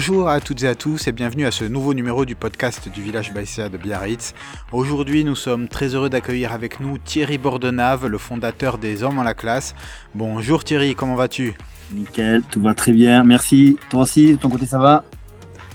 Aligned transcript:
Bonjour 0.00 0.30
à 0.30 0.40
toutes 0.40 0.62
et 0.62 0.66
à 0.66 0.74
tous 0.74 1.08
et 1.08 1.12
bienvenue 1.12 1.44
à 1.44 1.50
ce 1.50 1.62
nouveau 1.66 1.92
numéro 1.92 2.24
du 2.24 2.34
podcast 2.34 2.88
du 2.88 3.02
village 3.02 3.34
Baïséa 3.34 3.68
de 3.68 3.76
Biarritz. 3.76 4.32
Aujourd'hui, 4.72 5.24
nous 5.24 5.34
sommes 5.34 5.68
très 5.68 5.94
heureux 5.94 6.08
d'accueillir 6.08 6.54
avec 6.54 6.80
nous 6.80 6.96
Thierry 6.96 7.36
Bordenave, 7.36 8.06
le 8.06 8.16
fondateur 8.16 8.78
des 8.78 9.02
Hommes 9.02 9.18
en 9.18 9.22
la 9.22 9.34
classe. 9.34 9.74
Bonjour 10.14 10.64
Thierry, 10.64 10.94
comment 10.94 11.16
vas-tu? 11.16 11.52
Nickel, 11.92 12.40
tout 12.50 12.62
va 12.62 12.72
très 12.72 12.92
bien, 12.92 13.24
merci. 13.24 13.76
Toi 13.90 14.04
aussi, 14.04 14.32
de 14.32 14.36
ton 14.36 14.48
côté 14.48 14.64
ça 14.64 14.78
va? 14.78 15.04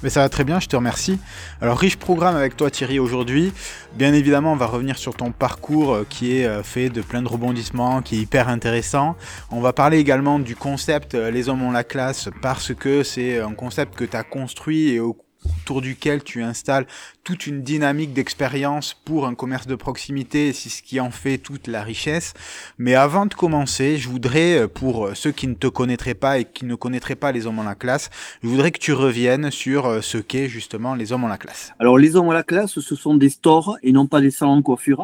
Mais 0.06 0.12
ça 0.12 0.20
va 0.20 0.30
très 0.30 0.44
bien, 0.44 0.60
je 0.60 0.68
te 0.68 0.76
remercie. 0.76 1.18
Alors 1.62 1.80
riche 1.80 1.98
programme 1.98 2.36
avec 2.36 2.56
toi 2.56 2.70
Thierry 2.70 3.00
aujourd'hui. 3.00 3.52
Bien 3.96 4.14
évidemment, 4.14 4.54
on 4.54 4.56
va 4.56 4.68
revenir 4.68 5.00
sur 5.00 5.16
ton 5.16 5.32
parcours 5.32 5.96
euh, 5.96 6.06
qui 6.08 6.38
est 6.38 6.46
euh, 6.46 6.62
fait 6.62 6.90
de 6.90 7.02
plein 7.02 7.24
de 7.24 7.28
rebondissements, 7.28 8.04
qui 8.04 8.18
est 8.18 8.20
hyper 8.20 8.48
intéressant. 8.48 9.16
On 9.50 9.62
va 9.62 9.74
parler 9.74 9.98
également 9.98 10.38
du 10.38 10.56
concept 10.56 11.16
euh, 11.16 11.32
Les 11.32 11.50
hommes 11.50 11.64
ont 11.64 11.72
la 11.72 11.84
classe 11.84 12.30
parce 12.44 12.72
que 12.76 13.02
c'est 13.02 13.40
un 13.40 13.56
concept 13.56 13.96
que 13.96 14.06
tu 14.06 14.16
as 14.16 14.22
construit 14.22 14.90
et 14.90 15.00
au 15.00 15.18
autour 15.46 15.82
duquel 15.82 16.24
tu 16.24 16.44
installes 16.44 16.86
toute 17.24 17.48
une 17.48 17.64
dynamique 17.64 18.14
d'expérience 18.14 18.94
pour 18.94 19.26
un 19.26 19.34
commerce 19.34 19.66
de 19.68 19.76
proximité, 19.76 20.54
c'est 20.54 20.70
ce 20.70 20.84
qui 20.84 21.00
en 21.00 21.10
fait 21.10 21.40
toute 21.40 21.68
la 21.68 21.82
richesse. 21.82 22.34
Mais 22.78 22.94
avant 22.94 23.26
de 23.26 23.34
commencer, 23.34 23.98
je 23.98 24.10
voudrais, 24.10 24.60
euh, 24.60 24.68
pour 24.68 25.10
ceux 25.16 25.32
qui 25.32 25.48
ne 25.48 25.56
te 25.56 25.68
connaîtraient 25.68 26.14
pas 26.14 26.40
et 26.40 26.46
qui 26.46 26.66
ne 26.66 26.76
connaîtraient 26.76 27.16
pas 27.16 27.32
les 27.32 27.48
hommes 27.48 27.60
en 27.60 27.64
la 27.64 27.76
classe, 27.76 28.10
je 28.44 28.48
voudrais 28.48 28.72
que 28.72 28.80
tu 28.80 28.94
reviennes 28.94 29.50
sur 29.50 29.88
euh, 29.88 30.02
ce 30.02 30.18
qu'est 30.18 30.48
justement 30.48 30.94
les 30.94 31.12
hommes 31.12 31.24
en 31.24 31.28
la 31.28 31.38
classe. 31.38 31.74
Alors 31.80 31.98
les 31.98 32.16
hommes 32.16 32.28
en 32.28 32.34
la 32.34 32.44
classe, 32.44 32.80
ce 32.80 32.96
sont 32.96 33.16
des 33.16 33.30
stores 33.30 33.78
et 33.82 33.92
non 33.92 34.08
pas 34.08 34.22
des 34.22 34.32
salons 34.32 34.58
de 34.58 34.62
coiffure. 34.62 35.04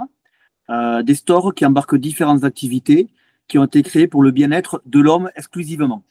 Euh, 0.69 1.01
des 1.01 1.15
stores 1.15 1.55
qui 1.55 1.65
embarquent 1.65 1.97
différentes 1.97 2.43
activités 2.43 3.09
qui 3.47 3.57
ont 3.57 3.65
été 3.65 3.81
créées 3.83 4.07
pour 4.07 4.23
le 4.23 4.31
bien-être 4.31 4.81
de 4.85 4.99
l'homme 4.99 5.29
exclusivement. 5.35 6.03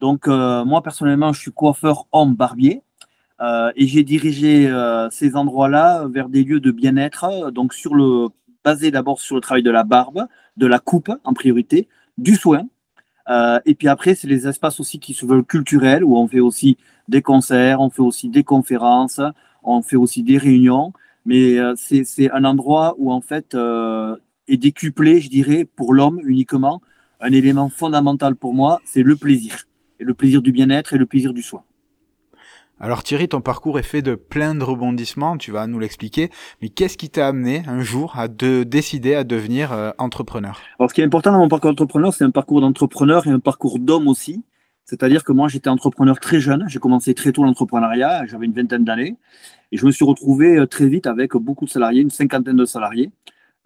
Donc 0.00 0.26
moi 0.26 0.82
personnellement, 0.82 1.32
je 1.32 1.40
suis 1.40 1.52
coiffeur 1.52 2.06
homme 2.12 2.34
barbier. 2.34 2.82
Euh, 3.44 3.72
et 3.76 3.86
j'ai 3.86 4.04
dirigé 4.04 4.68
euh, 4.68 5.10
ces 5.10 5.36
endroits-là 5.36 6.06
vers 6.08 6.28
des 6.28 6.44
lieux 6.44 6.60
de 6.60 6.70
bien-être, 6.70 7.50
donc 7.50 7.74
sur 7.74 7.94
le, 7.94 8.28
basé 8.64 8.90
d'abord 8.90 9.20
sur 9.20 9.34
le 9.34 9.42
travail 9.42 9.62
de 9.62 9.70
la 9.70 9.84
barbe, 9.84 10.26
de 10.56 10.66
la 10.66 10.78
coupe 10.78 11.12
en 11.24 11.34
priorité, 11.34 11.88
du 12.16 12.36
soin. 12.36 12.62
Euh, 13.28 13.58
et 13.66 13.74
puis 13.74 13.88
après, 13.88 14.14
c'est 14.14 14.28
les 14.28 14.48
espaces 14.48 14.80
aussi 14.80 14.98
qui 14.98 15.12
se 15.14 15.26
veulent 15.26 15.44
culturels, 15.44 16.04
où 16.04 16.16
on 16.16 16.26
fait 16.26 16.40
aussi 16.40 16.78
des 17.08 17.22
concerts, 17.22 17.80
on 17.80 17.90
fait 17.90 18.02
aussi 18.02 18.28
des 18.28 18.44
conférences, 18.44 19.20
on 19.62 19.82
fait 19.82 19.96
aussi 19.96 20.22
des 20.22 20.38
réunions. 20.38 20.92
Mais 21.26 21.56
c'est 21.76 22.30
un 22.32 22.44
endroit 22.44 22.94
où 22.98 23.10
en 23.10 23.22
fait 23.22 23.56
est 24.46 24.56
décuplé, 24.58 25.20
je 25.22 25.30
dirais, 25.30 25.64
pour 25.64 25.94
l'homme 25.94 26.20
uniquement, 26.22 26.82
un 27.20 27.32
élément 27.32 27.70
fondamental 27.70 28.36
pour 28.36 28.52
moi, 28.52 28.82
c'est 28.84 29.02
le 29.02 29.16
plaisir. 29.16 29.64
Et 30.00 30.04
le 30.04 30.12
plaisir 30.12 30.42
du 30.42 30.52
bien-être 30.52 30.92
et 30.92 30.98
le 30.98 31.06
plaisir 31.06 31.32
du 31.32 31.40
soin. 31.40 31.64
Alors 32.80 33.04
Thierry, 33.04 33.28
ton 33.28 33.40
parcours 33.40 33.78
est 33.78 33.84
fait 33.84 34.02
de 34.02 34.16
plein 34.16 34.56
de 34.56 34.64
rebondissements, 34.64 35.38
tu 35.38 35.52
vas 35.52 35.68
nous 35.68 35.78
l'expliquer, 35.78 36.30
mais 36.60 36.68
qu'est-ce 36.68 36.98
qui 36.98 37.08
t'a 37.08 37.28
amené 37.28 37.62
un 37.68 37.80
jour 37.80 38.18
à 38.18 38.26
de 38.26 38.64
décider 38.64 39.14
à 39.14 39.22
devenir 39.22 39.72
euh, 39.72 39.92
entrepreneur? 39.96 40.60
Alors 40.80 40.90
ce 40.90 40.94
qui 40.94 41.00
est 41.00 41.04
important 41.04 41.30
dans 41.30 41.38
mon 41.38 41.48
parcours 41.48 41.70
d'entrepreneur, 41.70 42.12
c'est 42.12 42.24
un 42.24 42.32
parcours 42.32 42.60
d'entrepreneur 42.60 43.28
et 43.28 43.30
un 43.30 43.38
parcours 43.38 43.78
d'homme 43.78 44.08
aussi. 44.08 44.42
C'est-à-dire 44.84 45.22
que 45.22 45.30
moi 45.30 45.46
j'étais 45.46 45.68
entrepreneur 45.68 46.18
très 46.18 46.40
jeune, 46.40 46.64
j'ai 46.66 46.80
commencé 46.80 47.14
très 47.14 47.30
tôt 47.30 47.44
l'entrepreneuriat, 47.44 48.26
j'avais 48.26 48.46
une 48.46 48.52
vingtaine 48.52 48.84
d'années, 48.84 49.16
et 49.70 49.76
je 49.76 49.86
me 49.86 49.92
suis 49.92 50.04
retrouvé 50.04 50.56
euh, 50.56 50.66
très 50.66 50.88
vite 50.88 51.06
avec 51.06 51.34
beaucoup 51.36 51.66
de 51.66 51.70
salariés, 51.70 52.02
une 52.02 52.10
cinquantaine 52.10 52.56
de 52.56 52.64
salariés, 52.64 53.12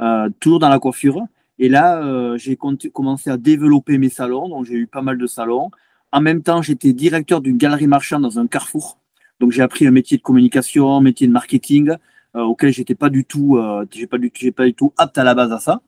euh, 0.02 0.28
toujours 0.38 0.58
dans 0.58 0.68
la 0.68 0.78
coiffure. 0.78 1.22
Et 1.58 1.70
là, 1.70 2.36
j'ai 2.36 2.56
commencé 2.56 3.30
à 3.30 3.36
développer 3.36 3.98
mes 3.98 4.10
salons, 4.10 4.48
donc 4.48 4.64
j'ai 4.66 4.74
eu 4.74 4.86
pas 4.86 5.02
mal 5.02 5.18
de 5.18 5.26
salons. 5.26 5.72
En 6.12 6.20
même 6.20 6.42
temps, 6.42 6.62
j'étais 6.62 6.92
directeur 6.92 7.40
d'une 7.40 7.58
galerie 7.58 7.86
marchande 7.86 8.22
dans 8.22 8.38
un 8.38 8.46
carrefour. 8.46 8.98
Donc 9.40 9.52
j'ai 9.52 9.62
appris 9.62 9.86
un 9.86 9.90
métier 9.90 10.16
de 10.16 10.22
communication, 10.22 10.96
un 10.96 11.00
métier 11.00 11.26
de 11.26 11.32
marketing 11.32 11.96
euh, 12.36 12.42
auquel 12.42 12.72
j'étais 12.72 12.94
pas 12.94 13.08
du 13.08 13.24
tout, 13.24 13.56
euh, 13.56 13.86
j'ai 13.90 14.06
pas 14.06 14.18
du, 14.18 14.30
tout 14.74 14.92
apte 14.96 15.16
à 15.18 15.24
la 15.24 15.34
base 15.34 15.52
à 15.52 15.58
ça. 15.58 15.80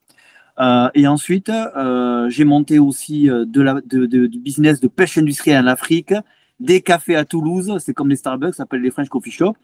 Euh, 0.59 0.89
et 0.93 1.07
ensuite, 1.07 1.51
j'ai 2.27 2.45
monté 2.45 2.79
aussi 2.79 3.25
de, 3.25 4.25
du 4.27 4.39
business 4.39 4.79
de 4.79 4.87
pêche 4.87 5.17
industrielle 5.17 5.63
en 5.63 5.67
Afrique, 5.67 6.13
des 6.59 6.81
cafés 6.81 7.15
à 7.15 7.25
Toulouse, 7.25 7.77
c'est 7.79 7.93
comme 7.93 8.09
les 8.09 8.15
Starbucks, 8.15 8.53
ça 8.53 8.63
s'appelle 8.63 8.81
les 8.81 8.91
French 8.91 9.09
Coffee 9.09 9.31
Shop. 9.31 9.55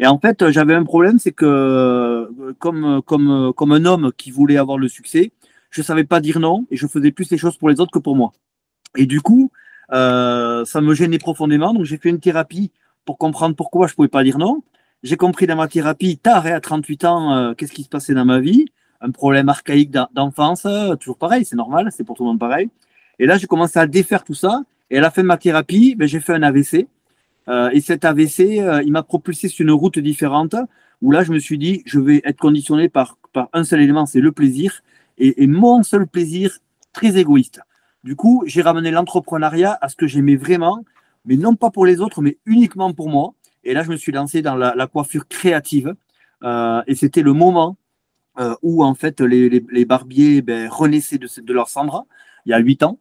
Et 0.00 0.06
en 0.06 0.18
fait, 0.18 0.50
j'avais 0.50 0.74
un 0.74 0.84
problème, 0.84 1.18
c'est 1.18 1.32
que 1.32 2.28
comme, 2.58 3.02
comme, 3.02 3.52
comme 3.54 3.72
un 3.72 3.84
homme 3.84 4.12
qui 4.16 4.30
voulait 4.30 4.56
avoir 4.56 4.78
le 4.78 4.88
succès, 4.88 5.32
je 5.70 5.82
savais 5.82 6.04
pas 6.04 6.20
dire 6.20 6.38
non 6.38 6.66
et 6.70 6.76
je 6.76 6.86
faisais 6.86 7.10
plus 7.10 7.30
les 7.30 7.38
choses 7.38 7.56
pour 7.56 7.68
les 7.68 7.80
autres 7.80 7.90
que 7.90 7.98
pour 7.98 8.16
moi. 8.16 8.32
Et 8.96 9.06
du 9.06 9.20
coup, 9.20 9.50
euh, 9.92 10.64
ça 10.64 10.80
me 10.80 10.94
gênait 10.94 11.18
profondément. 11.18 11.72
Donc 11.72 11.84
j'ai 11.84 11.98
fait 11.98 12.10
une 12.10 12.20
thérapie 12.20 12.70
pour 13.04 13.18
comprendre 13.18 13.56
pourquoi 13.56 13.86
je 13.86 13.94
pouvais 13.94 14.08
pas 14.08 14.22
dire 14.22 14.38
non. 14.38 14.62
J'ai 15.02 15.16
compris 15.16 15.46
dans 15.46 15.56
ma 15.56 15.68
thérapie 15.68 16.18
tard, 16.18 16.46
hein, 16.46 16.52
à 16.52 16.60
38 16.60 17.04
ans, 17.04 17.34
euh, 17.34 17.54
qu'est-ce 17.54 17.72
qui 17.72 17.84
se 17.84 17.88
passait 17.88 18.14
dans 18.14 18.24
ma 18.24 18.40
vie, 18.40 18.66
un 19.00 19.10
problème 19.10 19.48
archaïque 19.48 19.92
d'enfance, 20.12 20.66
euh, 20.66 20.96
toujours 20.96 21.18
pareil, 21.18 21.44
c'est 21.44 21.56
normal, 21.56 21.88
c'est 21.92 22.04
pour 22.04 22.16
tout 22.16 22.24
le 22.24 22.30
monde 22.30 22.40
pareil. 22.40 22.68
Et 23.20 23.26
là, 23.26 23.38
j'ai 23.38 23.46
commencé 23.46 23.78
à 23.78 23.86
défaire 23.86 24.24
tout 24.24 24.34
ça. 24.34 24.62
Et 24.90 24.98
à 24.98 25.00
la 25.00 25.10
fin 25.10 25.22
de 25.22 25.26
ma 25.26 25.36
thérapie, 25.36 25.94
ben, 25.94 26.08
j'ai 26.08 26.20
fait 26.20 26.32
un 26.32 26.42
AVC. 26.42 26.88
Et 27.72 27.80
cet 27.80 28.04
AVC, 28.04 28.60
il 28.84 28.92
m'a 28.92 29.02
propulsé 29.02 29.48
sur 29.48 29.64
une 29.64 29.72
route 29.72 29.98
différente, 29.98 30.54
où 31.00 31.10
là, 31.10 31.22
je 31.24 31.32
me 31.32 31.38
suis 31.38 31.56
dit, 31.56 31.82
je 31.86 31.98
vais 31.98 32.20
être 32.24 32.38
conditionné 32.38 32.90
par, 32.90 33.16
par 33.32 33.48
un 33.54 33.64
seul 33.64 33.80
élément, 33.80 34.04
c'est 34.04 34.20
le 34.20 34.32
plaisir. 34.32 34.82
Et, 35.16 35.42
et 35.42 35.46
mon 35.46 35.82
seul 35.82 36.06
plaisir, 36.06 36.58
très 36.92 37.16
égoïste. 37.16 37.62
Du 38.08 38.16
coup, 38.16 38.42
j'ai 38.46 38.62
ramené 38.62 38.90
l'entrepreneuriat 38.90 39.76
à 39.82 39.90
ce 39.90 39.94
que 39.94 40.06
j'aimais 40.06 40.36
vraiment, 40.36 40.82
mais 41.26 41.36
non 41.36 41.56
pas 41.56 41.68
pour 41.68 41.84
les 41.84 42.00
autres, 42.00 42.22
mais 42.22 42.38
uniquement 42.46 42.94
pour 42.94 43.10
moi. 43.10 43.34
Et 43.64 43.74
là, 43.74 43.82
je 43.82 43.90
me 43.90 43.96
suis 43.96 44.12
lancé 44.12 44.40
dans 44.40 44.56
la, 44.56 44.86
coiffure 44.86 45.28
créative. 45.28 45.94
Euh, 46.42 46.80
et 46.86 46.94
c'était 46.94 47.20
le 47.20 47.34
moment 47.34 47.76
euh, 48.38 48.54
où, 48.62 48.82
en 48.82 48.94
fait, 48.94 49.20
les, 49.20 49.84
barbiers 49.84 50.40
ben, 50.40 50.70
renaissaient 50.70 51.18
de, 51.18 51.52
leur 51.52 51.68
cendre, 51.68 52.06
il 52.46 52.52
y 52.52 52.54
a 52.54 52.58
huit 52.60 52.82
ans, 52.82 52.98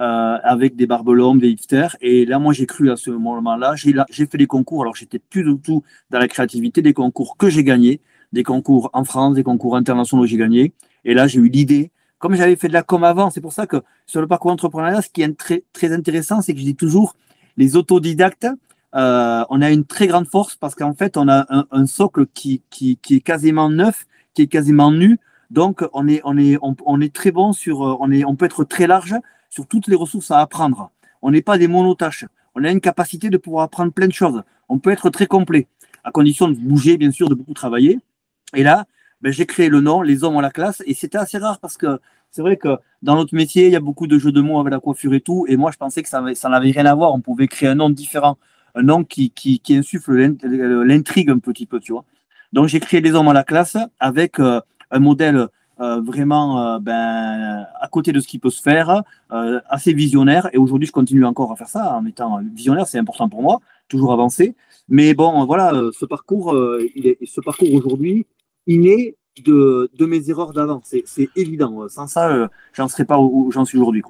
euh, 0.00 0.38
avec 0.42 0.74
des 0.74 0.88
barbelons, 0.88 1.36
des 1.36 1.50
hipsters. 1.50 1.94
Et 2.00 2.26
là, 2.26 2.40
moi, 2.40 2.52
j'ai 2.52 2.66
cru 2.66 2.90
à 2.90 2.96
ce 2.96 3.12
moment-là. 3.12 3.76
J'ai 3.76 4.26
fait 4.26 4.38
des 4.38 4.48
concours, 4.48 4.82
alors 4.82 4.96
j'étais 4.96 5.20
plus 5.20 5.44
du 5.44 5.56
tout 5.60 5.84
dans 6.10 6.18
la 6.18 6.26
créativité, 6.26 6.82
des 6.82 6.94
concours 6.94 7.36
que 7.36 7.48
j'ai 7.48 7.62
gagnés, 7.62 8.00
des 8.32 8.42
concours 8.42 8.90
en 8.92 9.04
France, 9.04 9.36
des 9.36 9.44
concours 9.44 9.76
internationaux 9.76 10.24
que 10.24 10.28
j'ai 10.28 10.36
gagnés. 10.36 10.72
Et 11.04 11.14
là, 11.14 11.28
j'ai 11.28 11.38
eu 11.38 11.48
l'idée 11.48 11.92
comme 12.18 12.34
j'avais 12.34 12.56
fait 12.56 12.68
de 12.68 12.72
la 12.72 12.82
com 12.82 13.04
avant, 13.04 13.30
c'est 13.30 13.40
pour 13.40 13.52
ça 13.52 13.66
que 13.66 13.82
sur 14.06 14.20
le 14.20 14.26
parcours 14.26 14.50
entrepreneurial, 14.50 15.02
ce 15.02 15.08
qui 15.08 15.22
est 15.22 15.36
très, 15.36 15.62
très 15.72 15.92
intéressant, 15.92 16.42
c'est 16.42 16.52
que 16.52 16.60
je 16.60 16.64
dis 16.64 16.76
toujours, 16.76 17.14
les 17.56 17.76
autodidactes, 17.76 18.48
euh, 18.94 19.44
on 19.50 19.62
a 19.62 19.70
une 19.70 19.84
très 19.84 20.06
grande 20.06 20.26
force 20.26 20.56
parce 20.56 20.74
qu'en 20.74 20.94
fait, 20.94 21.16
on 21.16 21.28
a 21.28 21.46
un, 21.70 21.86
socle 21.86 22.26
qui, 22.26 22.62
qui, 22.70 22.96
qui, 22.96 23.16
est 23.16 23.20
quasiment 23.20 23.68
neuf, 23.68 24.06
qui 24.34 24.42
est 24.42 24.46
quasiment 24.46 24.90
nu. 24.90 25.18
Donc, 25.50 25.84
on 25.92 26.08
est, 26.08 26.20
on 26.24 26.36
est, 26.36 26.58
on, 26.60 27.00
est 27.00 27.14
très 27.14 27.30
bon 27.30 27.52
sur, 27.52 27.86
euh, 27.86 27.96
on 28.00 28.10
est, 28.10 28.24
on 28.24 28.36
peut 28.36 28.46
être 28.46 28.64
très 28.64 28.86
large 28.86 29.14
sur 29.50 29.66
toutes 29.66 29.88
les 29.88 29.96
ressources 29.96 30.30
à 30.30 30.40
apprendre. 30.40 30.90
On 31.22 31.30
n'est 31.30 31.42
pas 31.42 31.58
des 31.58 31.68
monotaches. 31.68 32.26
On 32.54 32.64
a 32.64 32.70
une 32.70 32.80
capacité 32.80 33.30
de 33.30 33.36
pouvoir 33.36 33.64
apprendre 33.64 33.92
plein 33.92 34.08
de 34.08 34.12
choses. 34.12 34.42
On 34.68 34.78
peut 34.78 34.90
être 34.90 35.10
très 35.10 35.26
complet, 35.26 35.68
à 36.04 36.10
condition 36.10 36.48
de 36.48 36.54
bouger, 36.54 36.96
bien 36.96 37.10
sûr, 37.10 37.28
de 37.28 37.34
beaucoup 37.34 37.54
travailler. 37.54 37.98
Et 38.54 38.62
là, 38.62 38.86
ben, 39.20 39.32
j'ai 39.32 39.46
créé 39.46 39.68
le 39.68 39.80
nom, 39.80 40.02
les 40.02 40.24
hommes 40.24 40.36
ont 40.36 40.40
la 40.40 40.50
classe, 40.50 40.82
et 40.86 40.94
c'était 40.94 41.18
assez 41.18 41.38
rare 41.38 41.58
parce 41.60 41.76
que 41.76 42.00
c'est 42.30 42.42
vrai 42.42 42.56
que 42.56 42.76
dans 43.02 43.16
notre 43.16 43.34
métier, 43.34 43.66
il 43.66 43.72
y 43.72 43.76
a 43.76 43.80
beaucoup 43.80 44.06
de 44.06 44.18
jeux 44.18 44.32
de 44.32 44.40
mots 44.40 44.60
avec 44.60 44.72
la 44.72 44.80
coiffure 44.80 45.14
et 45.14 45.20
tout. 45.20 45.46
Et 45.48 45.56
moi, 45.56 45.70
je 45.70 45.76
pensais 45.76 46.02
que 46.02 46.08
ça, 46.08 46.22
ça 46.34 46.48
n'avait 46.48 46.70
rien 46.70 46.86
à 46.86 46.94
voir. 46.94 47.14
On 47.14 47.20
pouvait 47.20 47.48
créer 47.48 47.68
un 47.68 47.74
nom 47.74 47.90
différent, 47.90 48.38
un 48.74 48.82
nom 48.82 49.04
qui, 49.04 49.30
qui, 49.30 49.60
qui 49.60 49.76
insuffle 49.76 50.12
l'intrigue 50.14 51.30
un 51.30 51.38
petit 51.38 51.66
peu, 51.66 51.80
tu 51.80 51.92
vois. 51.92 52.04
Donc, 52.52 52.68
j'ai 52.68 52.80
créé 52.80 53.00
les 53.00 53.12
hommes 53.12 53.28
à 53.28 53.32
la 53.32 53.44
classe 53.44 53.76
avec 54.00 54.40
euh, 54.40 54.60
un 54.90 54.98
modèle 54.98 55.48
euh, 55.80 56.00
vraiment 56.00 56.60
euh, 56.60 56.78
ben, 56.78 57.66
à 57.80 57.88
côté 57.88 58.12
de 58.12 58.20
ce 58.20 58.26
qui 58.26 58.38
peut 58.38 58.50
se 58.50 58.62
faire, 58.62 59.02
assez 59.30 59.92
visionnaire. 59.92 60.48
Et 60.52 60.58
aujourd'hui, 60.58 60.86
je 60.86 60.92
continue 60.92 61.24
encore 61.24 61.52
à 61.52 61.56
faire 61.56 61.68
ça 61.68 61.96
en 61.96 62.06
étant 62.06 62.40
visionnaire. 62.54 62.86
C'est 62.86 62.98
important 62.98 63.28
pour 63.28 63.42
moi, 63.42 63.60
toujours 63.88 64.12
avancer. 64.12 64.54
Mais 64.88 65.14
bon, 65.14 65.44
voilà, 65.44 65.72
ce 65.92 66.06
parcours, 66.06 66.56
il 66.94 67.16
ce 67.26 67.40
parcours 67.40 67.72
aujourd'hui, 67.74 68.26
est 68.68 69.16
de, 69.42 69.90
de 69.94 70.06
mes 70.06 70.30
erreurs 70.30 70.52
d'avant. 70.52 70.80
C'est 70.84 71.28
évident. 71.36 71.88
Sans 71.88 72.06
ça, 72.06 72.30
euh, 72.30 72.48
j'en 72.72 72.88
serais 72.88 73.04
pas 73.04 73.18
où, 73.18 73.50
j'en 73.50 73.64
suis 73.64 73.78
aujourd'hui. 73.78 74.02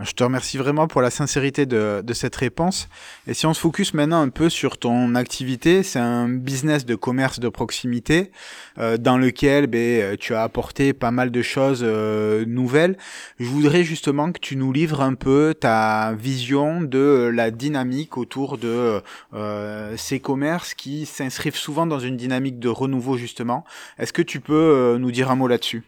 Je 0.00 0.12
te 0.12 0.22
remercie 0.22 0.58
vraiment 0.58 0.86
pour 0.86 1.02
la 1.02 1.10
sincérité 1.10 1.66
de, 1.66 2.02
de, 2.04 2.14
cette 2.14 2.36
réponse. 2.36 2.88
Et 3.26 3.34
si 3.34 3.46
on 3.46 3.54
se 3.54 3.60
focus 3.60 3.94
maintenant 3.94 4.20
un 4.20 4.28
peu 4.28 4.48
sur 4.48 4.78
ton 4.78 5.16
activité, 5.16 5.82
c'est 5.82 5.98
un 5.98 6.28
business 6.28 6.86
de 6.86 6.94
commerce 6.94 7.40
de 7.40 7.48
proximité 7.48 8.30
euh, 8.78 8.96
dans 8.96 9.18
lequel 9.18 9.66
ben, 9.66 10.00
euh, 10.00 10.16
tu 10.18 10.34
as 10.34 10.42
apporté 10.42 10.92
pas 10.92 11.10
mal 11.10 11.32
de 11.32 11.42
choses 11.42 11.80
euh, 11.82 12.44
nouvelles. 12.46 12.96
Je 13.40 13.46
voudrais 13.46 13.82
justement 13.82 14.30
que 14.30 14.38
tu 14.38 14.54
nous 14.54 14.72
livres 14.72 15.00
un 15.00 15.14
peu 15.14 15.54
ta 15.58 16.12
vision 16.12 16.80
de 16.80 17.30
la 17.34 17.50
dynamique 17.50 18.16
autour 18.16 18.58
de 18.58 19.02
euh, 19.34 19.94
ces 19.96 20.20
commerces 20.20 20.74
qui 20.74 21.06
s'inscrivent 21.06 21.56
souvent 21.56 21.86
dans 21.86 21.98
une 21.98 22.16
dynamique 22.16 22.58
de 22.58 22.68
renouveau 22.68 23.16
justement. 23.16 23.64
Est-ce 23.98 24.12
que 24.12 24.22
tu 24.22 24.40
peux 24.40 24.54
euh, 24.54 24.98
nous 24.98 25.10
dire 25.10 25.30
un 25.30 25.36
mot 25.36 25.48
là-dessus? 25.48 25.82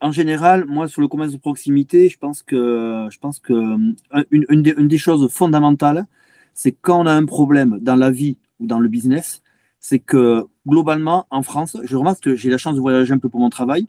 En 0.00 0.12
général, 0.12 0.64
moi, 0.66 0.88
sur 0.88 1.00
le 1.00 1.08
commerce 1.08 1.32
de 1.32 1.38
proximité, 1.38 2.08
je 2.08 2.18
pense 2.18 2.42
que, 2.42 3.08
je 3.10 3.18
pense 3.18 3.38
que 3.38 3.52
euh, 3.52 4.24
une, 4.30 4.88
des 4.88 4.98
choses 4.98 5.30
fondamentales, 5.32 6.06
c'est 6.54 6.72
quand 6.72 7.00
on 7.00 7.06
a 7.06 7.12
un 7.12 7.24
problème 7.24 7.78
dans 7.80 7.96
la 7.96 8.10
vie 8.10 8.38
ou 8.60 8.66
dans 8.66 8.80
le 8.80 8.88
business, 8.88 9.42
c'est 9.80 9.98
que 9.98 10.44
globalement, 10.66 11.26
en 11.30 11.42
France, 11.42 11.76
je 11.84 11.96
remarque 11.96 12.22
que 12.22 12.34
j'ai 12.34 12.50
la 12.50 12.58
chance 12.58 12.74
de 12.74 12.80
voyager 12.80 13.12
un 13.12 13.18
peu 13.18 13.28
pour 13.28 13.40
mon 13.40 13.50
travail. 13.50 13.86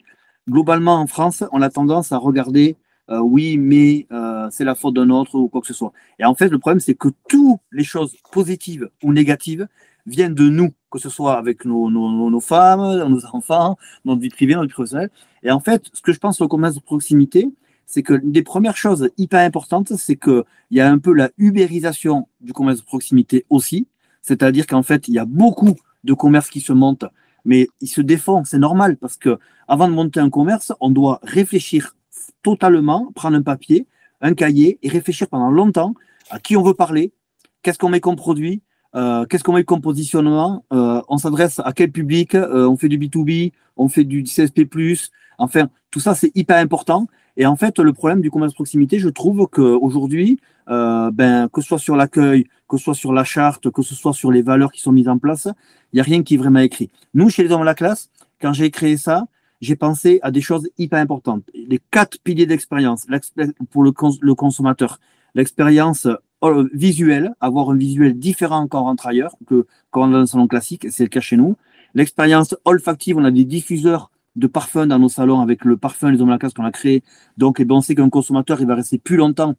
Globalement, 0.49 0.95
en 0.95 1.07
France, 1.07 1.43
on 1.51 1.61
a 1.61 1.69
tendance 1.69 2.11
à 2.11 2.17
regarder 2.17 2.77
euh, 3.09 3.19
oui, 3.19 3.57
mais 3.57 4.05
euh, 4.11 4.49
c'est 4.51 4.65
la 4.65 4.75
faute 4.75 4.95
d'un 4.95 5.09
autre 5.09 5.35
ou 5.35 5.47
quoi 5.47 5.61
que 5.61 5.67
ce 5.67 5.73
soit. 5.73 5.93
Et 6.19 6.25
en 6.25 6.35
fait, 6.35 6.49
le 6.49 6.59
problème, 6.59 6.79
c'est 6.79 6.95
que 6.95 7.09
toutes 7.29 7.59
les 7.71 7.83
choses 7.83 8.15
positives 8.31 8.89
ou 9.01 9.13
négatives 9.13 9.67
viennent 10.05 10.33
de 10.33 10.49
nous, 10.49 10.73
que 10.97 11.03
ce 11.03 11.09
soit 11.09 11.37
avec 11.37 11.63
nos, 11.65 12.39
femmes, 12.39 13.07
nos 13.07 13.25
enfants, 13.33 13.77
notre 14.03 14.21
vie 14.21 14.29
privée, 14.29 14.55
notre 14.55 14.67
vie 14.67 14.73
professionnelle. 14.73 15.11
Et 15.43 15.51
en 15.51 15.59
fait, 15.59 15.85
ce 15.93 16.01
que 16.01 16.11
je 16.11 16.19
pense 16.19 16.41
au 16.41 16.47
commerce 16.47 16.75
de 16.75 16.79
proximité, 16.79 17.47
c'est 17.85 18.03
que 18.03 18.15
des 18.15 18.41
premières 18.41 18.75
choses 18.75 19.09
hyper 19.17 19.41
importantes, 19.41 19.93
c'est 19.95 20.15
qu'il 20.15 20.43
y 20.71 20.79
a 20.79 20.89
un 20.89 20.97
peu 20.97 21.13
la 21.13 21.29
ubérisation 21.37 22.27
du 22.41 22.51
commerce 22.51 22.79
de 22.79 22.85
proximité 22.85 23.45
aussi. 23.49 23.87
C'est-à-dire 24.21 24.65
qu'en 24.65 24.83
fait, 24.83 25.07
il 25.07 25.13
y 25.13 25.19
a 25.19 25.25
beaucoup 25.25 25.75
de 26.03 26.13
commerces 26.13 26.49
qui 26.49 26.61
se 26.61 26.73
montent, 26.73 27.05
mais 27.45 27.67
ils 27.79 27.87
se 27.87 28.01
défendent, 28.01 28.47
c'est 28.47 28.57
normal, 28.57 28.97
parce 28.97 29.17
que 29.17 29.37
avant 29.67 29.87
de 29.87 29.93
monter 29.93 30.19
un 30.19 30.29
commerce, 30.29 30.73
on 30.79 30.89
doit 30.89 31.19
réfléchir 31.23 31.95
totalement, 32.41 33.11
prendre 33.13 33.37
un 33.37 33.43
papier, 33.43 33.85
un 34.21 34.33
cahier 34.33 34.79
et 34.81 34.89
réfléchir 34.89 35.27
pendant 35.27 35.51
longtemps 35.51 35.93
à 36.29 36.39
qui 36.39 36.57
on 36.57 36.63
veut 36.63 36.73
parler, 36.73 37.13
qu'est-ce 37.61 37.77
qu'on 37.77 37.89
met 37.89 38.01
comme 38.01 38.15
produit, 38.15 38.63
euh, 38.97 39.25
qu'est-ce 39.25 39.43
qu'on 39.43 39.53
met 39.53 39.63
comme 39.63 39.81
positionnement, 39.81 40.65
euh, 40.73 41.01
on 41.07 41.17
s'adresse 41.17 41.59
à 41.63 41.71
quel 41.71 41.91
public, 41.91 42.35
euh, 42.35 42.67
on 42.67 42.75
fait 42.75 42.89
du 42.89 42.97
B2B, 42.97 43.53
on 43.77 43.87
fait 43.87 44.03
du 44.03 44.23
CSP+, 44.23 44.67
enfin, 45.37 45.69
tout 45.91 45.99
ça 45.99 46.15
c'est 46.15 46.35
hyper 46.35 46.57
important 46.57 47.07
et 47.37 47.45
en 47.45 47.55
fait, 47.55 47.77
le 47.79 47.93
problème 47.93 48.21
du 48.21 48.31
commerce 48.31 48.55
proximité, 48.55 48.97
je 48.97 49.09
trouve 49.09 49.47
qu'aujourd'hui, 49.47 50.39
euh, 50.69 51.11
ben, 51.11 51.47
que 51.49 51.61
ce 51.61 51.67
soit 51.67 51.79
sur 51.79 51.95
l'accueil, 51.95 52.45
que 52.67 52.77
ce 52.77 52.83
soit 52.83 52.95
sur 52.95 53.13
la 53.13 53.23
charte, 53.23 53.69
que 53.69 53.83
ce 53.83 53.93
soit 53.93 54.13
sur 54.13 54.31
les 54.31 54.41
valeurs 54.41 54.71
qui 54.71 54.81
sont 54.81 54.91
mises 54.91 55.07
en 55.07 55.19
place, 55.19 55.47
il 55.93 55.97
n'y 55.97 55.99
a 55.99 56.03
rien 56.03 56.23
qui 56.23 56.33
est 56.33 56.37
vraiment 56.37 56.59
écrit. 56.59 56.89
Nous, 57.13 57.29
chez 57.29 57.43
les 57.43 57.51
hommes 57.51 57.61
de 57.61 57.65
la 57.65 57.75
classe, 57.75 58.09
quand 58.41 58.53
j'ai 58.53 58.71
créé 58.71 58.97
ça, 58.97 59.27
j'ai 59.61 59.75
pensé 59.75 60.19
à 60.23 60.31
des 60.31 60.41
choses 60.41 60.67
hyper 60.79 60.99
importantes. 60.99 61.43
Les 61.53 61.79
quatre 61.91 62.19
piliers 62.23 62.47
d'expérience 62.47 63.05
pour 63.69 63.83
le, 63.83 63.93
le 64.21 64.35
consommateur. 64.35 64.99
L'expérience 65.35 66.07
euh, 66.43 66.69
visuelle, 66.73 67.33
avoir 67.39 67.71
un 67.71 67.75
visuel 67.75 68.17
différent 68.17 68.59
encore 68.59 68.85
entre 68.85 69.07
ailleurs 69.07 69.35
que 69.47 69.65
quand 69.89 70.07
dans 70.07 70.17
un 70.17 70.25
salon 70.25 70.47
classique, 70.47 70.87
c'est 70.91 71.03
le 71.03 71.09
cas 71.09 71.19
chez 71.19 71.37
nous. 71.37 71.55
L'expérience 71.95 72.55
olfactive, 72.65 73.17
on 73.17 73.23
a 73.23 73.31
des 73.31 73.45
diffuseurs 73.45 74.11
de 74.35 74.45
parfum 74.45 74.85
dans 74.85 74.99
nos 74.99 75.09
salons 75.09 75.41
avec 75.41 75.65
le 75.65 75.77
parfum 75.77 76.11
Les 76.11 76.21
Hommes 76.21 76.29
à 76.29 76.33
la 76.33 76.37
Casse 76.37 76.53
qu'on 76.53 76.65
a 76.65 76.71
créé. 76.71 77.03
Donc, 77.37 77.59
eh 77.59 77.65
ben, 77.65 77.75
on 77.75 77.81
sait 77.81 77.95
qu'un 77.95 78.09
consommateur, 78.09 78.61
il 78.61 78.67
va 78.67 78.75
rester 78.75 78.99
plus 78.99 79.17
longtemps 79.17 79.55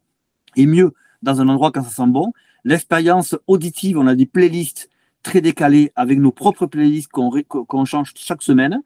et 0.55 0.65
mieux 0.65 0.93
dans 1.21 1.41
un 1.41 1.49
endroit 1.49 1.71
quand 1.71 1.83
ça 1.83 1.89
sent 1.89 2.07
bon. 2.07 2.31
L'expérience 2.63 3.35
auditive, 3.47 3.97
on 3.97 4.07
a 4.07 4.15
des 4.15 4.25
playlists 4.25 4.89
très 5.21 5.41
décalées 5.41 5.91
avec 5.95 6.17
nos 6.17 6.31
propres 6.31 6.65
playlists 6.65 7.09
qu'on 7.11 7.85
change 7.85 8.13
chaque 8.15 8.41
semaine. 8.41 8.81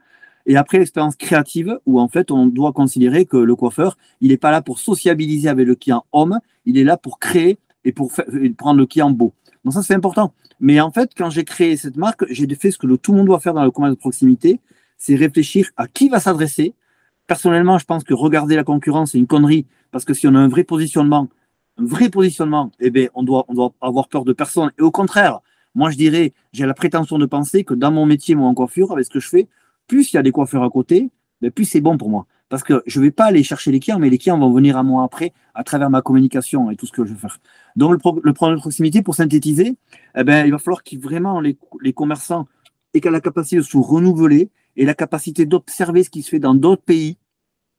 Et 0.46 0.58
après, 0.58 0.80
l'expérience 0.80 1.16
créative, 1.16 1.80
où 1.86 2.00
en 2.00 2.08
fait, 2.08 2.32
on 2.32 2.48
doit 2.48 2.74
considérer 2.74 3.26
que 3.26 3.38
le 3.38 3.56
coiffeur, 3.56 3.98
il 4.20 4.30
n'est 4.30 4.38
pas 4.38 4.52
là 4.52 4.62
pour 4.62 4.80
sociabiliser 4.80 5.48
avec 5.48 5.68
le 5.68 5.76
client 5.76 6.06
homme, 6.12 6.40
il 6.66 6.78
est 6.78 6.84
là 6.84 6.98
pour 6.98 7.20
créer 7.20 7.60
et 7.86 7.92
pour 7.92 8.12
prendre 8.58 8.80
le 8.80 8.86
client 8.86 9.12
beau. 9.12 9.34
Donc 9.64 9.74
ça, 9.74 9.84
c'est 9.84 9.94
important. 9.94 10.34
Mais 10.60 10.80
en 10.80 10.92
fait, 10.92 11.12
quand 11.18 11.30
j'ai 11.30 11.44
créé 11.44 11.78
cette 11.78 11.98
marque, 11.98 12.26
j'ai 12.30 12.48
fait 12.56 12.72
ce 12.72 12.78
que 12.78 12.88
tout 12.96 13.12
le 13.12 13.18
monde 13.18 13.28
doit 13.28 13.40
faire 13.40 13.54
dans 13.54 13.64
le 13.64 13.72
commerce 13.72 13.96
de 13.96 14.00
proximité, 14.00 14.60
c'est 14.98 15.16
réfléchir 15.16 15.70
à 15.78 15.88
qui 15.88 16.10
va 16.10 16.20
s'adresser. 16.20 16.74
Personnellement, 17.28 17.78
je 17.78 17.86
pense 17.86 18.04
que 18.04 18.14
regarder 18.14 18.56
la 18.56 18.64
concurrence, 18.64 19.12
c'est 19.12 19.18
une 19.18 19.28
connerie, 19.28 19.66
parce 19.92 20.06
que 20.06 20.14
si 20.14 20.28
on 20.28 20.36
a 20.36 20.40
un 20.40 20.48
vrai 20.48 20.64
positionnement, 20.64 21.30
un 21.78 21.86
vrai 21.86 22.10
positionnement, 22.10 22.72
eh 22.80 22.90
bien, 22.90 23.08
on 23.16 23.24
doit, 23.24 23.46
on 23.48 23.54
doit 23.54 23.74
avoir 23.82 24.08
peur 24.08 24.26
de 24.26 24.34
personne. 24.34 24.72
Et 24.78 24.82
au 24.82 24.92
contraire, 24.92 25.40
moi, 25.76 25.90
je 25.90 25.98
dirais, 25.98 26.34
j'ai 26.52 26.66
la 26.66 26.74
prétention 26.74 27.18
de 27.18 27.26
penser 27.26 27.64
que 27.64 27.74
dans 27.74 27.92
mon 27.92 28.06
métier, 28.06 28.36
moi, 28.36 28.48
en 28.48 28.54
coiffure, 28.54 28.92
avec 28.92 29.06
ce 29.06 29.10
que 29.10 29.20
je 29.20 29.28
fais, 29.28 29.48
plus 29.88 30.14
il 30.14 30.16
y 30.16 30.20
a 30.20 30.24
des 30.24 30.32
coiffeurs 30.32 30.64
à 30.64 30.70
côté, 30.70 31.10
ben, 31.42 31.52
plus 31.52 31.66
c'est 31.66 31.82
bon 31.82 31.98
pour 31.98 32.10
moi. 32.10 32.28
Parce 32.54 32.62
que 32.62 32.84
je 32.86 33.00
ne 33.00 33.06
vais 33.06 33.10
pas 33.10 33.26
aller 33.26 33.42
chercher 33.42 33.72
les 33.72 33.80
clients, 33.80 33.98
mais 33.98 34.12
les 34.12 34.20
clients 34.20 34.38
vont 34.38 34.54
venir 34.54 34.78
à 34.78 34.84
moi 34.84 35.04
après 35.04 35.34
à 35.56 35.64
travers 35.64 35.90
ma 35.90 36.04
communication 36.04 36.70
et 36.70 36.76
tout 36.76 36.86
ce 36.86 36.92
que 36.92 37.04
je 37.04 37.12
vais 37.12 37.20
faire. 37.20 37.40
Donc, 37.76 37.90
le, 37.94 37.98
problème 37.98 38.58
de 38.58 38.62
proximité, 38.62 39.02
pour 39.02 39.16
synthétiser, 39.16 39.76
eh 40.16 40.24
ben, 40.24 40.46
il 40.46 40.52
va 40.52 40.60
falloir 40.60 40.84
que 40.84 40.96
vraiment 40.96 41.42
les, 41.42 41.58
les 41.82 41.94
commerçants 41.94 42.48
aient 42.94 43.00
la 43.10 43.22
capacité 43.22 43.56
de 43.56 43.64
se 43.64 43.76
renouveler, 43.76 44.52
et 44.76 44.86
la 44.86 44.94
capacité 44.94 45.48
d'observer 45.48 46.04
ce 46.04 46.12
qui 46.12 46.22
se 46.22 46.30
fait 46.30 46.38
dans 46.38 46.54
d'autres 46.54 46.84
pays. 46.84 47.18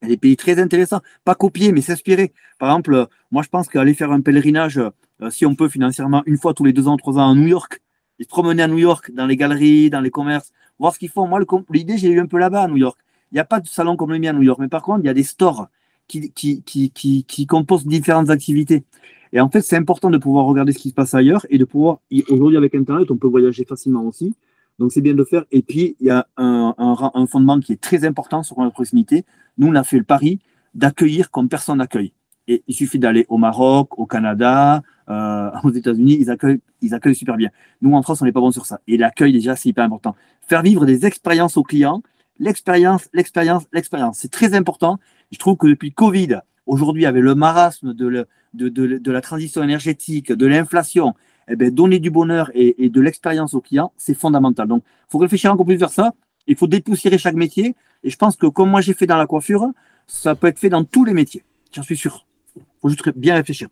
Des 0.02 0.16
pays 0.16 0.36
très 0.36 0.58
intéressants, 0.58 1.02
pas 1.24 1.36
copier, 1.36 1.70
mais 1.70 1.80
s'inspirer. 1.80 2.32
Par 2.58 2.70
exemple, 2.70 3.06
moi, 3.30 3.44
je 3.44 3.50
pense 3.50 3.68
qu'aller 3.68 3.94
faire 3.94 4.10
un 4.10 4.22
pèlerinage, 4.22 4.78
euh, 4.78 5.30
si 5.30 5.46
on 5.46 5.54
peut 5.54 5.68
financièrement, 5.68 6.24
une 6.26 6.36
fois 6.36 6.52
tous 6.52 6.64
les 6.64 6.72
deux 6.72 6.88
ans, 6.88 6.96
trois 6.96 7.16
ans 7.18 7.30
à 7.30 7.34
New 7.36 7.46
York, 7.46 7.80
et 8.18 8.24
se 8.24 8.28
promener 8.28 8.64
à 8.64 8.66
New 8.66 8.78
York, 8.78 9.12
dans 9.14 9.26
les 9.26 9.36
galeries, 9.36 9.88
dans 9.88 10.00
les 10.00 10.10
commerces, 10.10 10.50
voir 10.80 10.92
ce 10.94 10.98
qu'ils 10.98 11.10
font. 11.10 11.28
Moi, 11.28 11.38
l'idée, 11.70 11.96
j'ai 11.96 12.08
eu 12.08 12.18
un 12.18 12.26
peu 12.26 12.38
là-bas 12.38 12.62
à 12.64 12.66
New 12.66 12.78
York. 12.78 12.98
Il 13.34 13.38
n'y 13.38 13.40
a 13.40 13.44
pas 13.44 13.58
de 13.58 13.66
salon 13.66 13.96
comme 13.96 14.12
le 14.12 14.20
mien 14.20 14.30
à 14.30 14.32
New 14.32 14.42
York, 14.42 14.60
mais 14.60 14.68
par 14.68 14.80
contre, 14.80 15.00
il 15.02 15.06
y 15.06 15.10
a 15.10 15.14
des 15.14 15.24
stores 15.24 15.66
qui, 16.06 17.46
composent 17.48 17.84
différentes 17.84 18.30
activités. 18.30 18.84
Et 19.32 19.40
en 19.40 19.50
fait, 19.50 19.60
c'est 19.60 19.76
important 19.76 20.08
de 20.08 20.18
pouvoir 20.18 20.46
regarder 20.46 20.70
ce 20.70 20.78
qui 20.78 20.90
se 20.90 20.94
passe 20.94 21.14
ailleurs 21.14 21.44
et 21.50 21.58
de 21.58 21.64
pouvoir, 21.64 21.98
aujourd'hui 22.30 22.56
avec 22.56 22.76
Internet, 22.76 23.10
on 23.10 23.16
peut 23.16 23.26
voyager 23.26 23.64
facilement 23.64 24.04
aussi. 24.04 24.36
Donc 24.78 24.92
c'est 24.92 25.00
bien 25.00 25.14
de 25.14 25.24
faire. 25.24 25.44
Et 25.50 25.62
puis 25.62 25.96
il 25.98 26.06
y 26.06 26.10
a 26.10 26.28
un, 26.36 26.76
un, 26.78 27.26
fondement 27.26 27.58
qui 27.58 27.72
est 27.72 27.80
très 27.80 28.04
important 28.04 28.44
sur 28.44 28.62
la 28.62 28.70
proximité. 28.70 29.24
Nous, 29.58 29.66
on 29.66 29.74
a 29.74 29.82
fait 29.82 29.98
le 29.98 30.04
pari 30.04 30.38
d'accueillir 30.74 31.32
comme 31.32 31.48
personne 31.48 31.78
n'accueille. 31.78 32.12
Et 32.46 32.62
il 32.68 32.74
suffit 32.74 33.00
d'aller 33.00 33.26
au 33.28 33.38
Maroc, 33.38 33.98
au 33.98 34.06
Canada, 34.06 34.80
euh, 35.08 35.50
aux 35.64 35.72
États-Unis, 35.72 36.18
ils 36.20 36.30
accueillent, 36.30 36.60
ils 36.82 36.94
accueillent 36.94 37.16
super 37.16 37.36
bien. 37.36 37.50
Nous, 37.82 37.92
en 37.94 38.02
France, 38.02 38.22
on 38.22 38.26
n'est 38.26 38.32
pas 38.32 38.40
bon 38.40 38.52
sur 38.52 38.66
ça. 38.66 38.80
Et 38.86 38.96
l'accueil, 38.96 39.32
déjà, 39.32 39.56
c'est 39.56 39.70
hyper 39.70 39.84
important. 39.84 40.14
Faire 40.46 40.62
vivre 40.62 40.86
des 40.86 41.04
expériences 41.04 41.56
aux 41.56 41.64
clients, 41.64 42.02
l'expérience, 42.38 43.08
l'expérience, 43.12 43.64
l'expérience. 43.72 44.18
C'est 44.18 44.30
très 44.30 44.54
important. 44.54 44.98
Je 45.30 45.38
trouve 45.38 45.56
que 45.56 45.66
depuis 45.66 45.92
Covid, 45.92 46.40
aujourd'hui, 46.66 47.06
avec 47.06 47.22
le 47.22 47.34
marasme 47.34 47.94
de, 47.94 48.26
de, 48.54 48.68
de, 48.68 48.98
de 48.98 49.12
la 49.12 49.20
transition 49.20 49.62
énergétique, 49.62 50.32
de 50.32 50.46
l'inflation, 50.46 51.14
eh 51.48 51.56
ben, 51.56 51.70
donner 51.70 51.98
du 51.98 52.10
bonheur 52.10 52.50
et, 52.54 52.88
de 52.88 53.00
l'expérience 53.00 53.54
aux 53.54 53.60
clients, 53.60 53.92
c'est 53.96 54.14
fondamental. 54.14 54.68
Donc, 54.68 54.82
il 54.86 55.10
faut 55.10 55.18
réfléchir 55.18 55.52
encore 55.52 55.66
plus 55.66 55.76
vers 55.76 55.90
ça. 55.90 56.14
Il 56.46 56.56
faut 56.56 56.66
dépoussiérer 56.66 57.18
chaque 57.18 57.34
métier. 57.34 57.74
Et 58.02 58.10
je 58.10 58.16
pense 58.16 58.36
que 58.36 58.46
comme 58.46 58.70
moi 58.70 58.80
j'ai 58.80 58.94
fait 58.94 59.06
dans 59.06 59.16
la 59.16 59.26
coiffure, 59.26 59.66
ça 60.06 60.34
peut 60.34 60.46
être 60.46 60.58
fait 60.58 60.68
dans 60.68 60.84
tous 60.84 61.04
les 61.04 61.14
métiers. 61.14 61.44
J'en 61.72 61.82
suis 61.82 61.96
sûr. 61.96 62.26
Il 62.56 62.62
faut 62.80 62.88
juste 62.88 63.08
bien 63.16 63.34
réfléchir. 63.34 63.68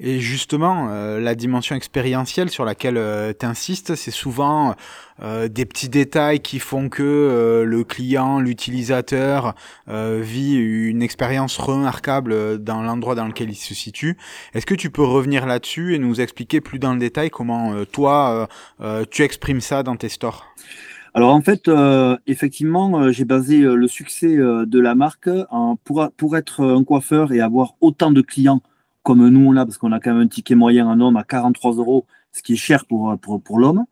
Et 0.00 0.18
justement, 0.18 0.88
euh, 0.90 1.20
la 1.20 1.36
dimension 1.36 1.76
expérientielle 1.76 2.50
sur 2.50 2.64
laquelle 2.64 2.96
euh, 2.96 3.32
tu 3.38 3.46
insistes, 3.46 3.94
c'est 3.94 4.10
souvent 4.10 4.74
euh, 5.22 5.46
des 5.46 5.66
petits 5.66 5.88
détails 5.88 6.40
qui 6.40 6.58
font 6.58 6.88
que 6.88 7.62
le 7.64 7.84
client, 7.84 8.40
l'utilisateur 8.40 9.54
vit 9.86 10.56
une 10.56 11.02
expérience 11.02 11.56
remarquable 11.58 12.58
dans 12.62 12.82
l'endroit 12.82 13.14
dans 13.14 13.26
lequel 13.26 13.50
il 13.50 13.54
se 13.54 13.74
situe. 13.74 14.16
Est-ce 14.54 14.66
que 14.66 14.74
tu 14.74 14.90
peux 14.90 15.04
revenir 15.04 15.46
là-dessus 15.46 15.94
et 15.94 15.98
nous 15.98 16.20
expliquer 16.20 16.60
plus 16.60 16.80
dans 16.80 16.92
le 16.92 16.98
détail 16.98 17.30
comment 17.30 17.84
toi, 17.84 18.48
tu 19.10 19.22
exprimes 19.22 19.60
ça 19.60 19.82
dans 19.82 19.96
tes 19.96 20.08
stores? 20.08 20.46
Alors 21.14 21.32
en 21.32 21.42
fait, 21.42 21.70
effectivement, 22.26 23.10
j'ai 23.12 23.24
basé 23.24 23.58
le 23.58 23.86
succès 23.86 24.36
de 24.36 24.80
la 24.80 24.94
marque 24.94 25.30
pour, 25.84 26.08
pour 26.16 26.36
être 26.36 26.64
un 26.64 26.82
coiffeur 26.82 27.32
et 27.32 27.40
avoir 27.40 27.74
autant 27.80 28.10
de 28.10 28.20
clients 28.20 28.62
comme 29.04 29.28
nous 29.28 29.46
on 29.46 29.56
a, 29.56 29.64
parce 29.64 29.78
qu'on 29.78 29.92
a 29.92 30.00
quand 30.00 30.12
même 30.12 30.22
un 30.22 30.28
ticket 30.28 30.56
moyen 30.56 30.88
en 30.88 30.98
homme 31.00 31.16
à 31.16 31.22
43 31.22 31.74
euros, 31.74 32.06
ce 32.32 32.42
qui 32.42 32.54
est 32.54 32.56
cher 32.56 32.86
pour, 32.86 33.16
pour, 33.18 33.40
pour 33.40 33.58
l'homme. 33.60 33.84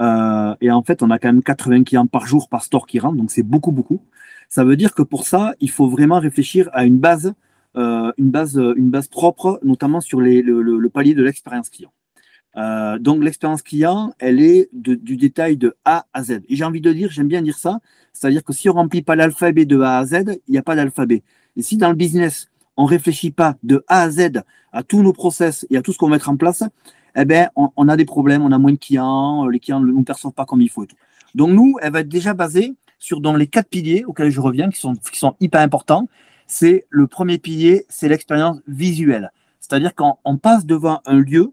Euh, 0.00 0.54
et 0.60 0.70
en 0.70 0.82
fait, 0.82 1.02
on 1.02 1.10
a 1.10 1.18
quand 1.18 1.28
même 1.28 1.42
80 1.42 1.84
clients 1.84 2.06
par 2.06 2.26
jour 2.26 2.48
par 2.48 2.64
store 2.64 2.86
qui 2.86 2.98
rentrent, 2.98 3.16
donc 3.18 3.30
c'est 3.30 3.42
beaucoup, 3.42 3.72
beaucoup. 3.72 4.00
Ça 4.48 4.64
veut 4.64 4.76
dire 4.76 4.94
que 4.94 5.02
pour 5.02 5.26
ça, 5.26 5.54
il 5.60 5.70
faut 5.70 5.88
vraiment 5.88 6.18
réfléchir 6.18 6.70
à 6.72 6.84
une 6.84 6.98
base, 6.98 7.34
euh, 7.76 8.12
une 8.18 8.30
base, 8.30 8.56
une 8.56 8.90
base 8.90 9.08
propre, 9.08 9.58
notamment 9.62 10.00
sur 10.00 10.20
les, 10.20 10.42
le, 10.42 10.62
le, 10.62 10.88
palier 10.88 11.14
de 11.14 11.22
l'expérience 11.22 11.68
client. 11.68 11.92
Euh, 12.56 12.98
donc 12.98 13.22
l'expérience 13.22 13.62
client, 13.62 14.14
elle 14.18 14.40
est 14.40 14.68
de, 14.72 14.94
du 14.94 15.16
détail 15.16 15.56
de 15.56 15.74
A 15.84 16.06
à 16.12 16.22
Z. 16.22 16.40
Et 16.48 16.56
j'ai 16.56 16.64
envie 16.64 16.82
de 16.82 16.92
dire, 16.92 17.10
j'aime 17.10 17.28
bien 17.28 17.42
dire 17.42 17.58
ça, 17.58 17.80
c'est-à-dire 18.12 18.44
que 18.44 18.52
si 18.52 18.68
on 18.68 18.74
remplit 18.74 19.02
pas 19.02 19.16
l'alphabet 19.16 19.64
de 19.64 19.80
A 19.80 19.98
à 19.98 20.04
Z, 20.04 20.38
il 20.46 20.52
n'y 20.52 20.58
a 20.58 20.62
pas 20.62 20.76
d'alphabet. 20.76 21.22
Et 21.56 21.62
si 21.62 21.76
dans 21.78 21.88
le 21.88 21.96
business, 21.96 22.50
on 22.76 22.84
réfléchit 22.84 23.30
pas 23.30 23.56
de 23.62 23.84
A 23.88 24.02
à 24.02 24.10
Z 24.10 24.42
à 24.72 24.82
tous 24.82 25.02
nos 25.02 25.12
process 25.12 25.66
et 25.70 25.76
à 25.76 25.82
tout 25.82 25.92
ce 25.92 25.98
qu'on 25.98 26.08
va 26.08 26.16
mettre 26.16 26.30
en 26.30 26.36
place, 26.36 26.64
eh 27.14 27.24
ben, 27.24 27.50
on, 27.56 27.88
a 27.88 27.96
des 27.96 28.06
problèmes, 28.06 28.42
on 28.42 28.52
a 28.52 28.58
moins 28.58 28.72
de 28.72 28.78
clients, 28.78 29.46
les 29.46 29.60
clients 29.60 29.80
ne 29.80 29.92
nous 29.92 30.02
perçoivent 30.02 30.32
pas 30.32 30.46
comme 30.46 30.62
il 30.62 30.70
faut. 30.70 30.86
Donc 31.34 31.50
nous, 31.50 31.76
elle 31.82 31.92
va 31.92 32.00
être 32.00 32.08
déjà 32.08 32.32
basée 32.32 32.74
sur 32.98 33.20
dans 33.20 33.34
les 33.34 33.46
quatre 33.46 33.68
piliers 33.68 34.04
auxquels 34.06 34.30
je 34.30 34.40
reviens, 34.40 34.70
qui 34.70 34.80
sont, 34.80 34.94
qui 34.94 35.18
sont 35.18 35.36
hyper 35.40 35.60
importants. 35.60 36.08
C'est 36.46 36.86
le 36.88 37.06
premier 37.06 37.38
pilier, 37.38 37.84
c'est 37.88 38.08
l'expérience 38.08 38.60
visuelle. 38.66 39.30
C'est-à-dire 39.60 39.94
quand 39.94 40.20
on 40.24 40.38
passe 40.38 40.64
devant 40.64 41.00
un 41.04 41.18
lieu, 41.18 41.52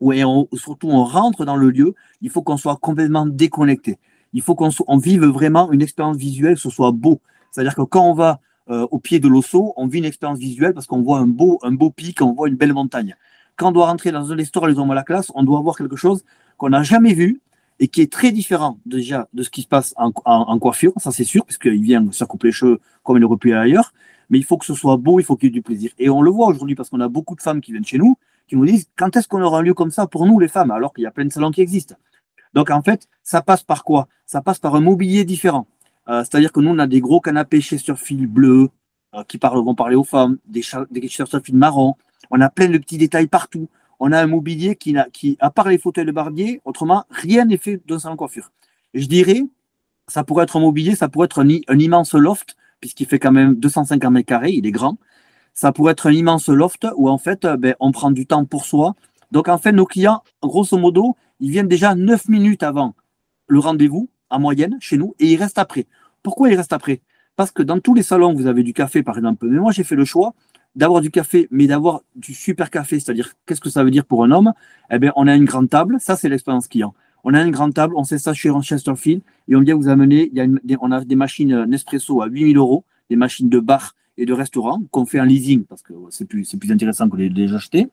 ou 0.00 0.46
surtout 0.54 0.88
on 0.88 1.04
rentre 1.04 1.44
dans 1.44 1.56
le 1.56 1.70
lieu, 1.70 1.94
il 2.20 2.30
faut 2.30 2.42
qu'on 2.42 2.56
soit 2.56 2.76
complètement 2.76 3.26
déconnecté. 3.26 3.98
Il 4.32 4.42
faut 4.42 4.54
qu'on 4.56 4.70
on 4.88 4.98
vive 4.98 5.24
vraiment 5.24 5.70
une 5.70 5.82
expérience 5.82 6.16
visuelle, 6.16 6.54
que 6.54 6.60
ce 6.60 6.70
soit 6.70 6.90
beau. 6.90 7.20
C'est-à-dire 7.50 7.74
que 7.74 7.82
quand 7.82 8.08
on 8.08 8.14
va 8.14 8.40
euh, 8.70 8.86
au 8.90 8.98
pied 8.98 9.18
de 9.18 9.28
l'osso, 9.28 9.72
on 9.76 9.86
vit 9.86 9.98
une 9.98 10.04
expérience 10.04 10.38
visuelle 10.38 10.74
parce 10.74 10.86
qu'on 10.86 11.02
voit 11.02 11.18
un 11.18 11.26
beau, 11.26 11.58
un 11.62 11.72
beau 11.72 11.90
pic, 11.90 12.22
on 12.22 12.32
voit 12.32 12.48
une 12.48 12.56
belle 12.56 12.72
montagne. 12.72 13.16
quand 13.56 13.68
on 13.68 13.72
doit 13.72 13.86
rentrer 13.86 14.12
dans 14.12 14.34
les 14.34 14.44
stores, 14.44 14.66
les 14.66 14.78
hommes 14.78 14.90
à 14.90 14.94
la 14.94 15.02
classe, 15.02 15.30
on 15.34 15.42
doit 15.42 15.58
avoir 15.58 15.76
quelque 15.76 15.96
chose 15.96 16.24
qu'on 16.56 16.70
n'a 16.70 16.82
jamais 16.82 17.12
vu 17.12 17.40
et 17.80 17.88
qui 17.88 18.00
est 18.00 18.12
très 18.12 18.30
différent 18.30 18.78
déjà 18.86 19.28
de 19.32 19.42
ce 19.42 19.50
qui 19.50 19.62
se 19.62 19.66
passe 19.66 19.94
en, 19.96 20.58
coiffure, 20.58 20.92
ça 20.98 21.10
c'est 21.10 21.24
sûr, 21.24 21.44
puisqu'il 21.44 21.82
vient 21.82 22.06
se 22.12 22.24
couper 22.24 22.48
les 22.48 22.52
cheveux 22.52 22.80
comme 23.02 23.16
il 23.16 23.24
aurait 23.24 23.36
pu 23.36 23.52
ailleurs, 23.54 23.92
mais 24.30 24.38
il 24.38 24.44
faut 24.44 24.56
que 24.56 24.64
ce 24.64 24.74
soit 24.74 24.96
beau, 24.96 25.18
il 25.18 25.24
faut 25.24 25.36
qu'il 25.36 25.48
y 25.48 25.50
ait 25.50 25.52
du 25.52 25.62
plaisir. 25.62 25.90
Et 25.98 26.08
on 26.08 26.22
le 26.22 26.30
voit 26.30 26.46
aujourd'hui 26.46 26.76
parce 26.76 26.90
qu'on 26.90 27.00
a 27.00 27.08
beaucoup 27.08 27.34
de 27.34 27.42
femmes 27.42 27.60
qui 27.60 27.72
viennent 27.72 27.84
chez 27.84 27.98
nous, 27.98 28.16
qui 28.46 28.56
nous 28.56 28.64
disent 28.64 28.88
quand 28.96 29.16
est-ce 29.16 29.26
qu'on 29.26 29.42
aura 29.42 29.58
un 29.58 29.62
lieu 29.62 29.74
comme 29.74 29.90
ça 29.90 30.06
pour 30.06 30.26
nous 30.26 30.38
les 30.38 30.48
femmes, 30.48 30.70
alors 30.70 30.92
qu'il 30.92 31.02
y 31.04 31.06
a 31.06 31.10
plein 31.10 31.24
de 31.24 31.32
salons 31.32 31.50
qui 31.50 31.60
existent? 31.60 31.96
Donc 32.54 32.70
en 32.70 32.82
fait, 32.82 33.08
ça 33.22 33.42
passe 33.42 33.62
par 33.62 33.82
quoi? 33.82 34.08
Ça 34.26 34.40
passe 34.42 34.58
par 34.58 34.74
un 34.74 34.80
mobilier 34.80 35.24
différent. 35.24 35.66
Euh, 36.08 36.20
c'est-à-dire 36.20 36.52
que 36.52 36.60
nous, 36.60 36.70
on 36.70 36.78
a 36.78 36.86
des 36.86 37.00
gros 37.00 37.20
canapés 37.20 37.60
Chesterfield 37.60 38.26
bleus 38.26 38.68
euh, 39.14 39.22
qui 39.24 39.38
vont 39.42 39.74
parler 39.74 39.96
aux 39.96 40.04
femmes, 40.04 40.38
des, 40.46 40.62
des 40.90 41.08
Chesterfield 41.08 41.58
marrons. 41.58 41.94
On 42.30 42.40
a 42.40 42.50
plein 42.50 42.68
de 42.68 42.78
petits 42.78 42.98
détails 42.98 43.28
partout 43.28 43.68
on 44.04 44.10
a 44.10 44.20
un 44.20 44.26
mobilier 44.26 44.74
qui, 44.74 44.96
qui, 45.12 45.36
à 45.38 45.50
part 45.52 45.68
les 45.68 45.78
fauteuils 45.78 46.04
de 46.04 46.10
barbier, 46.10 46.60
autrement, 46.64 47.04
rien 47.08 47.44
n'est 47.44 47.56
fait 47.56 47.80
dans 47.86 48.00
salon 48.00 48.16
coiffure. 48.16 48.50
je 48.94 49.06
dirais, 49.06 49.44
ça 50.08 50.24
pourrait 50.24 50.42
être 50.42 50.56
un 50.56 50.60
mobilier, 50.60 50.96
ça 50.96 51.08
pourrait 51.08 51.26
être 51.26 51.40
un, 51.40 51.78
immense 51.78 52.14
loft, 52.14 52.56
puisqu'il 52.80 53.06
fait 53.06 53.20
quand 53.20 53.30
même 53.30 53.54
250 53.54 54.12
mètres 54.12 54.26
carrés, 54.26 54.50
il 54.50 54.66
est 54.66 54.72
grand. 54.72 54.98
Ça 55.54 55.70
pourrait 55.70 55.92
être 55.92 56.08
un 56.08 56.12
immense 56.12 56.48
loft 56.48 56.84
où 56.96 57.08
en 57.08 57.16
fait, 57.16 57.46
ben, 57.46 57.76
on 57.78 57.92
prend 57.92 58.10
du 58.10 58.26
temps 58.26 58.44
pour 58.44 58.64
soi. 58.64 58.96
Donc 59.30 59.46
en 59.46 59.58
fait, 59.58 59.70
nos 59.70 59.86
clients, 59.86 60.24
grosso 60.42 60.76
modo, 60.76 61.14
ils 61.38 61.52
viennent 61.52 61.68
déjà 61.68 61.94
9 61.94 62.28
minutes 62.28 62.64
avant 62.64 62.96
le 63.46 63.60
rendez-vous, 63.60 64.08
en 64.32 64.40
moyenne, 64.40 64.76
chez 64.80 64.96
nous, 64.96 65.14
et 65.18 65.32
ils 65.32 65.36
restent 65.36 65.58
après. 65.58 65.86
Pourquoi 66.22 66.50
ils 66.50 66.56
restent 66.56 66.72
après? 66.72 67.00
Parce 67.36 67.50
que 67.50 67.62
dans 67.62 67.78
tous 67.78 67.94
les 67.94 68.02
salons, 68.02 68.34
vous 68.34 68.46
avez 68.46 68.62
du 68.62 68.72
café, 68.72 69.02
par 69.02 69.16
exemple. 69.16 69.46
Mais 69.48 69.58
moi, 69.58 69.72
j'ai 69.72 69.84
fait 69.84 69.96
le 69.96 70.04
choix 70.04 70.34
d'avoir 70.74 71.00
du 71.00 71.10
café, 71.10 71.48
mais 71.50 71.66
d'avoir 71.66 72.02
du 72.16 72.34
super 72.34 72.70
café, 72.70 72.98
c'est-à-dire 72.98 73.34
qu'est-ce 73.46 73.60
que 73.60 73.70
ça 73.70 73.84
veut 73.84 73.90
dire 73.90 74.04
pour 74.04 74.24
un 74.24 74.30
homme? 74.30 74.52
Eh 74.90 74.98
bien, 74.98 75.12
on 75.16 75.26
a 75.26 75.34
une 75.34 75.44
grande 75.44 75.68
table, 75.68 75.98
ça 76.00 76.16
c'est 76.16 76.28
l'expérience 76.28 76.66
client. 76.66 76.94
On 77.24 77.34
a 77.34 77.42
une 77.42 77.50
grande 77.50 77.74
table, 77.74 77.94
on 77.96 78.04
sait 78.04 78.18
ça 78.18 78.34
chez 78.34 78.50
Chesterfield, 78.62 79.22
et 79.48 79.56
on 79.56 79.60
vient 79.60 79.76
vous 79.76 79.88
amener, 79.88 80.30
il 80.32 80.78
on 80.80 80.90
a 80.90 81.04
des 81.04 81.14
machines 81.14 81.64
Nespresso 81.64 82.22
à 82.22 82.26
8000 82.26 82.56
euros, 82.56 82.84
des 83.10 83.16
machines 83.16 83.48
de 83.48 83.60
bar 83.60 83.94
et 84.16 84.26
de 84.26 84.32
restaurant 84.32 84.82
qu'on 84.90 85.06
fait 85.06 85.20
en 85.20 85.24
leasing 85.24 85.64
parce 85.64 85.82
que 85.82 85.92
c'est 86.10 86.26
plus, 86.26 86.44
c'est 86.44 86.58
plus 86.58 86.72
intéressant 86.72 87.08
que 87.08 87.16
de 87.16 87.22
les 87.34 87.54
acheter. 87.54 87.88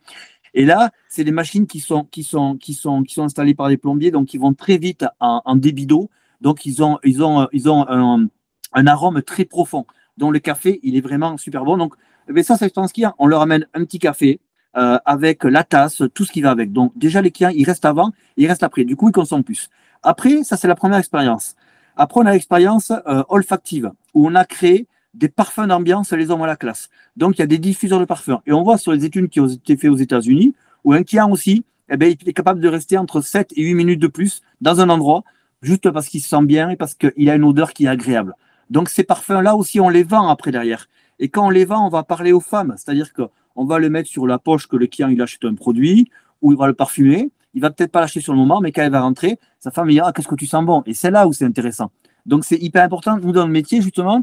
Et 0.53 0.65
là, 0.65 0.91
c'est 1.09 1.23
des 1.23 1.31
machines 1.31 1.67
qui 1.67 1.79
sont, 1.79 2.05
qui 2.05 2.23
sont, 2.23 2.57
qui 2.57 2.73
sont, 2.73 3.03
qui 3.03 3.13
sont 3.13 3.23
installées 3.23 3.53
par 3.53 3.69
des 3.69 3.77
plombiers, 3.77 4.11
donc 4.11 4.33
ils 4.33 4.39
vont 4.39 4.53
très 4.53 4.77
vite 4.77 5.05
en, 5.19 5.41
en 5.45 5.55
débit 5.55 5.85
d'eau. 5.85 6.09
Donc 6.41 6.65
ils 6.65 6.83
ont, 6.83 6.99
ils 7.03 7.23
ont, 7.23 7.47
ils 7.51 7.69
ont 7.69 7.85
un, 7.87 8.27
un 8.73 8.87
arôme 8.87 9.21
très 9.21 9.45
profond. 9.45 9.85
dont 10.17 10.31
le 10.31 10.39
café, 10.39 10.79
il 10.83 10.95
est 10.97 11.01
vraiment 11.01 11.37
super 11.37 11.63
bon. 11.63 11.77
Donc 11.77 11.95
mais 12.29 12.41
eh 12.41 12.43
ça, 12.43 12.57
c'est 12.57 12.71
ce 12.73 12.93
qu'il 12.93 13.01
y 13.01 13.05
a. 13.05 13.15
On 13.17 13.25
leur 13.25 13.41
amène 13.41 13.65
un 13.73 13.83
petit 13.85 13.97
café 13.97 14.39
euh, 14.77 14.99
avec 15.05 15.43
la 15.43 15.63
tasse, 15.63 16.03
tout 16.13 16.25
ce 16.25 16.31
qui 16.31 16.41
va 16.41 16.51
avec. 16.51 16.71
Donc 16.71 16.91
déjà, 16.95 17.21
les 17.21 17.31
clients, 17.31 17.49
ils 17.49 17.65
restent 17.65 17.85
avant, 17.85 18.11
ils 18.37 18.47
restent 18.47 18.63
après. 18.63 18.85
Du 18.85 18.95
coup, 18.95 19.09
ils 19.09 19.11
consomment 19.11 19.43
plus. 19.43 19.69
Après, 20.03 20.43
ça, 20.43 20.55
c'est 20.55 20.67
la 20.67 20.75
première 20.75 20.99
expérience. 20.99 21.55
Après, 21.97 22.21
on 22.21 22.25
a 22.27 22.31
l'expérience 22.31 22.91
euh, 22.91 23.23
olfactive, 23.29 23.91
où 24.13 24.27
on 24.27 24.35
a 24.35 24.45
créé 24.45 24.87
des 25.15 25.27
parfums 25.27 25.65
d'ambiance 25.67 26.13
les 26.13 26.29
hommes 26.29 26.43
à 26.43 26.47
la 26.47 26.55
classe. 26.55 26.89
Donc, 27.17 27.37
il 27.37 27.39
y 27.39 27.43
a 27.43 27.47
des 27.47 27.57
diffuseurs 27.57 27.99
de 27.99 28.05
parfums. 28.05 28.39
Et 28.45 28.53
on 28.53 28.61
voit 28.61 28.77
sur 28.77 28.91
les 28.91 29.03
études 29.05 29.27
qui 29.29 29.39
ont 29.39 29.47
été 29.47 29.75
faites 29.75 29.89
aux 29.89 29.97
États-Unis, 29.97 30.53
où 30.83 30.93
un 30.93 31.01
client 31.01 31.31
aussi, 31.31 31.65
eh 31.89 31.97
bien, 31.97 32.09
il 32.09 32.29
est 32.29 32.33
capable 32.33 32.59
de 32.59 32.67
rester 32.69 32.97
entre 32.97 33.21
7 33.21 33.51
et 33.55 33.63
8 33.63 33.73
minutes 33.73 33.99
de 33.99 34.07
plus 34.07 34.41
dans 34.61 34.79
un 34.81 34.89
endroit, 34.89 35.23
juste 35.61 35.89
parce 35.91 36.07
qu'il 36.07 36.21
se 36.21 36.29
sent 36.29 36.43
bien 36.43 36.69
et 36.69 36.75
parce 36.75 36.93
qu'il 36.93 37.29
a 37.29 37.35
une 37.35 37.43
odeur 37.43 37.73
qui 37.73 37.85
est 37.85 37.89
agréable. 37.89 38.35
Donc, 38.69 38.89
ces 38.89 39.03
parfums-là 39.03 39.55
aussi, 39.55 39.79
on 39.79 39.89
les 39.89 40.03
vend 40.03 40.29
après 40.29 40.51
derrière. 40.51 40.87
Et 41.19 41.29
quand 41.29 41.47
on 41.47 41.49
les 41.49 41.65
vend, 41.65 41.85
on 41.85 41.89
va 41.89 42.03
parler 42.03 42.31
aux 42.31 42.39
femmes. 42.39 42.75
C'est-à-dire 42.77 43.13
qu'on 43.13 43.65
va 43.65 43.79
le 43.79 43.89
mettre 43.89 44.09
sur 44.09 44.27
la 44.27 44.39
poche 44.39 44.67
que 44.67 44.77
le 44.77 44.87
client 44.87 45.09
il 45.09 45.21
achète 45.21 45.45
un 45.45 45.55
produit, 45.55 46.09
ou 46.41 46.51
il 46.51 46.57
va 46.57 46.67
le 46.67 46.73
parfumer. 46.73 47.31
Il 47.53 47.61
va 47.61 47.71
peut-être 47.71 47.91
pas 47.91 48.01
l'acheter 48.01 48.21
sur 48.21 48.33
le 48.33 48.39
moment, 48.39 48.61
mais 48.61 48.71
quand 48.71 48.83
elle 48.83 48.91
va 48.91 49.01
rentrer, 49.01 49.39
sa 49.59 49.71
femme 49.71 49.89
dira 49.89 50.09
ah, 50.09 50.13
Qu'est-ce 50.13 50.27
que 50.27 50.35
tu 50.35 50.45
sens 50.45 50.63
bon? 50.63 50.83
Et 50.85 50.93
c'est 50.93 51.11
là 51.11 51.27
où 51.27 51.33
c'est 51.33 51.45
intéressant. 51.45 51.91
Donc 52.25 52.45
c'est 52.45 52.57
hyper 52.57 52.83
important, 52.83 53.17
nous, 53.17 53.31
dans 53.31 53.45
le 53.45 53.51
métier, 53.51 53.81
justement, 53.81 54.21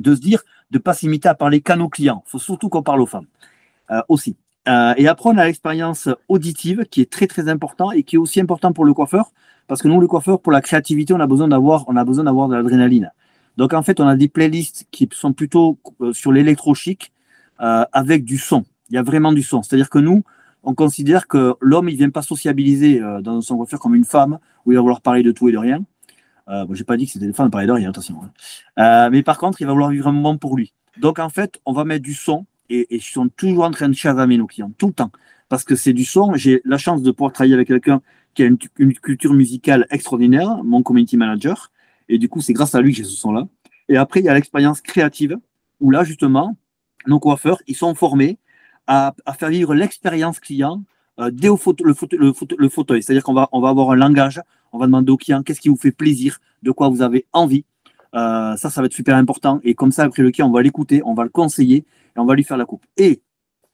de 0.00 0.14
se 0.14 0.20
dire 0.20 0.42
de 0.70 0.78
pas 0.78 0.94
s'imiter 0.94 1.28
à 1.28 1.34
parler 1.34 1.60
qu'à 1.60 1.76
nos 1.76 1.88
clients. 1.88 2.22
Il 2.26 2.30
faut 2.30 2.38
surtout 2.38 2.68
qu'on 2.68 2.82
parle 2.82 3.00
aux 3.00 3.06
femmes 3.06 3.26
euh, 3.90 4.02
aussi. 4.08 4.36
Euh, 4.68 4.94
et 4.96 5.06
après, 5.06 5.30
on 5.30 5.38
a 5.38 5.46
l'expérience 5.46 6.08
auditive 6.28 6.84
qui 6.90 7.00
est 7.00 7.10
très 7.10 7.28
très 7.28 7.48
important 7.48 7.92
et 7.92 8.02
qui 8.02 8.16
est 8.16 8.18
aussi 8.18 8.40
important 8.40 8.72
pour 8.72 8.84
le 8.84 8.92
coiffeur, 8.94 9.30
parce 9.66 9.82
que 9.82 9.88
nous, 9.88 10.00
le 10.00 10.06
coiffeur, 10.06 10.40
pour 10.40 10.52
la 10.52 10.60
créativité, 10.60 11.12
on 11.12 11.20
a 11.20 11.26
besoin 11.26 11.48
d'avoir, 11.48 11.84
on 11.88 11.96
a 11.96 12.04
besoin 12.04 12.24
d'avoir 12.24 12.48
de 12.48 12.54
l'adrénaline. 12.54 13.10
Donc 13.56 13.72
en 13.72 13.82
fait, 13.82 14.00
on 14.00 14.06
a 14.06 14.16
des 14.16 14.28
playlists 14.28 14.86
qui 14.90 15.08
sont 15.12 15.32
plutôt 15.32 15.78
euh, 16.00 16.12
sur 16.12 16.30
l'électro-chic 16.30 17.12
euh, 17.60 17.84
avec 17.92 18.24
du 18.24 18.38
son. 18.38 18.64
Il 18.90 18.96
y 18.96 18.98
a 18.98 19.02
vraiment 19.02 19.32
du 19.32 19.42
son. 19.42 19.62
C'est-à-dire 19.62 19.88
que 19.88 19.98
nous, 19.98 20.22
on 20.62 20.74
considère 20.74 21.26
que 21.26 21.54
l'homme, 21.60 21.88
il 21.88 21.96
vient 21.96 22.10
pas 22.10 22.22
sociabiliser 22.22 23.00
euh, 23.00 23.20
dans 23.20 23.40
son 23.40 23.56
coiffure 23.56 23.80
comme 23.80 23.94
une 23.94 24.04
femme, 24.04 24.38
où 24.64 24.72
il 24.72 24.74
va 24.74 24.82
vouloir 24.82 25.00
parler 25.00 25.22
de 25.22 25.32
tout 25.32 25.48
et 25.48 25.52
de 25.52 25.58
rien. 25.58 25.84
Euh, 26.48 26.64
bon, 26.64 26.74
j'ai 26.74 26.84
pas 26.84 26.96
dit 26.96 27.06
que 27.06 27.12
c'était 27.12 27.26
une 27.26 27.34
femme 27.34 27.46
de 27.46 27.52
parler 27.52 27.66
de 27.66 27.72
rien, 27.72 27.88
attention. 27.88 28.20
Hein. 28.76 29.10
mais 29.10 29.22
par 29.22 29.38
contre, 29.38 29.60
il 29.60 29.66
va 29.66 29.72
vouloir 29.72 29.90
vivre 29.90 30.06
un 30.06 30.12
moment 30.12 30.36
pour 30.36 30.56
lui. 30.56 30.72
Donc 30.98 31.18
en 31.18 31.28
fait, 31.28 31.60
on 31.66 31.72
va 31.72 31.84
mettre 31.84 32.04
du 32.04 32.14
son 32.14 32.46
et, 32.68 32.94
et 32.94 32.98
je 32.98 33.04
suis 33.04 33.20
toujours 33.36 33.64
en 33.64 33.70
train 33.70 33.88
de 33.88 33.94
chavamer 33.94 34.38
nos 34.38 34.46
clients 34.46 34.70
tout 34.78 34.88
le 34.88 34.92
temps 34.92 35.10
parce 35.48 35.64
que 35.64 35.76
c'est 35.76 35.92
du 35.92 36.04
son. 36.04 36.34
J'ai 36.34 36.62
la 36.64 36.78
chance 36.78 37.02
de 37.02 37.10
pouvoir 37.10 37.32
travailler 37.32 37.54
avec 37.54 37.68
quelqu'un 37.68 38.00
qui 38.36 38.42
a 38.42 38.46
une, 38.46 38.58
culture 38.94 39.32
musicale 39.32 39.86
extraordinaire, 39.90 40.62
mon 40.62 40.82
community 40.82 41.16
manager, 41.16 41.72
et 42.08 42.18
du 42.18 42.28
coup, 42.28 42.40
c'est 42.40 42.52
grâce 42.52 42.74
à 42.74 42.80
lui 42.80 42.92
que 42.92 42.98
j'ai 42.98 43.04
ce 43.04 43.16
son-là. 43.16 43.48
Et 43.88 43.96
après, 43.96 44.20
il 44.20 44.26
y 44.26 44.28
a 44.28 44.34
l'expérience 44.34 44.80
créative, 44.80 45.38
où 45.80 45.90
là, 45.90 46.04
justement, 46.04 46.56
nos 47.06 47.18
coiffeurs, 47.18 47.60
ils 47.66 47.74
sont 47.74 47.94
formés 47.94 48.38
à, 48.86 49.14
faire 49.38 49.48
vivre 49.48 49.74
l'expérience 49.74 50.38
client 50.38 50.84
euh, 51.18 51.30
dès 51.32 51.48
le, 51.48 52.68
fauteuil. 52.68 53.02
C'est-à-dire 53.02 53.24
qu'on 53.24 53.34
va, 53.34 53.48
avoir 53.50 53.90
un 53.90 53.96
langage, 53.96 54.40
on 54.72 54.78
va 54.78 54.86
demander 54.86 55.10
au 55.10 55.16
client 55.16 55.42
qu'est-ce 55.42 55.60
qui 55.60 55.70
vous 55.70 55.76
fait 55.76 55.90
plaisir, 55.90 56.38
de 56.62 56.70
quoi 56.70 56.88
vous 56.88 57.02
avez 57.02 57.26
envie. 57.32 57.64
Euh, 58.14 58.56
ça, 58.56 58.70
ça 58.70 58.82
va 58.82 58.86
être 58.86 58.92
super 58.92 59.16
important. 59.16 59.60
Et 59.64 59.74
comme 59.74 59.92
ça, 59.92 60.04
après 60.04 60.22
le 60.22 60.30
client, 60.30 60.48
on 60.48 60.52
va 60.52 60.62
l'écouter, 60.62 61.02
on 61.04 61.14
va 61.14 61.24
le 61.24 61.30
conseiller 61.30 61.78
et 61.78 62.18
on 62.18 62.26
va 62.26 62.34
lui 62.34 62.44
faire 62.44 62.56
la 62.58 62.66
coupe. 62.66 62.84
Et 62.96 63.22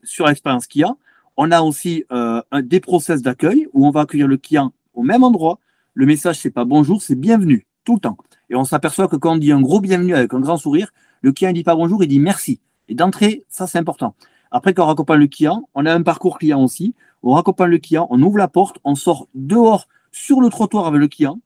sur 0.04 0.26
l'expérience 0.26 0.66
qu'il 0.66 0.84
a, 0.84 0.94
on 1.36 1.50
a 1.50 1.62
aussi 1.62 2.04
euh, 2.12 2.42
des 2.62 2.80
process 2.80 3.22
d'accueil 3.22 3.68
où 3.72 3.86
on 3.86 3.90
va 3.90 4.02
accueillir 4.02 4.28
le 4.28 4.36
client 4.36 4.72
au 4.94 5.02
même 5.02 5.24
endroit. 5.24 5.58
Le 5.94 6.06
message, 6.06 6.38
c'est 6.38 6.50
pas 6.50 6.64
bonjour, 6.64 7.02
c'est 7.02 7.14
bienvenue 7.14 7.66
tout 7.84 7.94
le 7.94 8.00
temps. 8.00 8.16
Et 8.50 8.54
on 8.54 8.64
s'aperçoit 8.64 9.08
que 9.08 9.16
quand 9.16 9.34
on 9.34 9.36
dit 9.36 9.52
un 9.52 9.60
gros 9.60 9.80
bienvenue 9.80 10.14
avec 10.14 10.32
un 10.34 10.40
grand 10.40 10.56
sourire, 10.56 10.92
le 11.22 11.32
client 11.32 11.50
ne 11.50 11.54
dit 11.54 11.64
pas 11.64 11.74
bonjour, 11.74 12.02
il 12.02 12.08
dit 12.08 12.20
merci. 12.20 12.60
Et 12.88 12.94
d'entrée, 12.94 13.44
ça 13.48 13.66
c'est 13.66 13.78
important. 13.78 14.14
Après, 14.50 14.74
quand 14.74 14.84
on 14.84 14.88
raccompagne 14.88 15.20
le 15.20 15.26
client, 15.28 15.68
on 15.74 15.86
a 15.86 15.94
un 15.94 16.02
parcours 16.02 16.38
client 16.38 16.62
aussi. 16.62 16.94
On 17.22 17.32
raccompagne 17.32 17.70
le 17.70 17.78
client, 17.78 18.06
on 18.10 18.20
ouvre 18.20 18.38
la 18.38 18.48
porte, 18.48 18.78
on 18.84 18.94
sort 18.94 19.28
dehors 19.34 19.88
sur 20.10 20.40
le 20.40 20.50
trottoir 20.50 20.86
avec 20.86 21.00
le 21.00 21.08
client. 21.08 21.40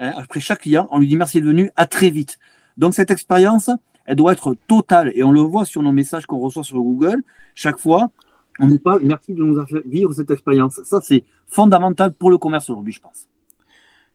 Hein, 0.00 0.12
après 0.16 0.40
chaque 0.40 0.60
client, 0.60 0.88
on 0.90 0.98
lui 0.98 1.06
dit 1.06 1.16
merci 1.16 1.40
de 1.40 1.46
venir, 1.46 1.70
à 1.76 1.86
très 1.86 2.10
vite. 2.10 2.38
Donc 2.76 2.94
cette 2.94 3.10
expérience, 3.10 3.70
elle 4.06 4.16
doit 4.16 4.32
être 4.32 4.56
totale. 4.66 5.12
Et 5.14 5.22
on 5.22 5.30
le 5.30 5.40
voit 5.40 5.64
sur 5.64 5.82
nos 5.82 5.92
messages 5.92 6.26
qu'on 6.26 6.38
reçoit 6.38 6.64
sur 6.64 6.78
Google. 6.78 7.22
Chaque 7.54 7.78
fois, 7.78 8.10
on 8.58 8.66
nous 8.66 8.78
parle 8.78 9.00
merci 9.02 9.34
de 9.34 9.42
nous 9.42 9.64
faire 9.66 9.82
vivre 9.86 10.12
cette 10.12 10.30
expérience. 10.30 10.80
Ça, 10.84 11.00
c'est 11.02 11.24
fondamental 11.46 12.12
pour 12.12 12.30
le 12.30 12.38
commerce 12.38 12.68
aujourd'hui, 12.70 12.92
je 12.92 13.00
pense. 13.00 13.26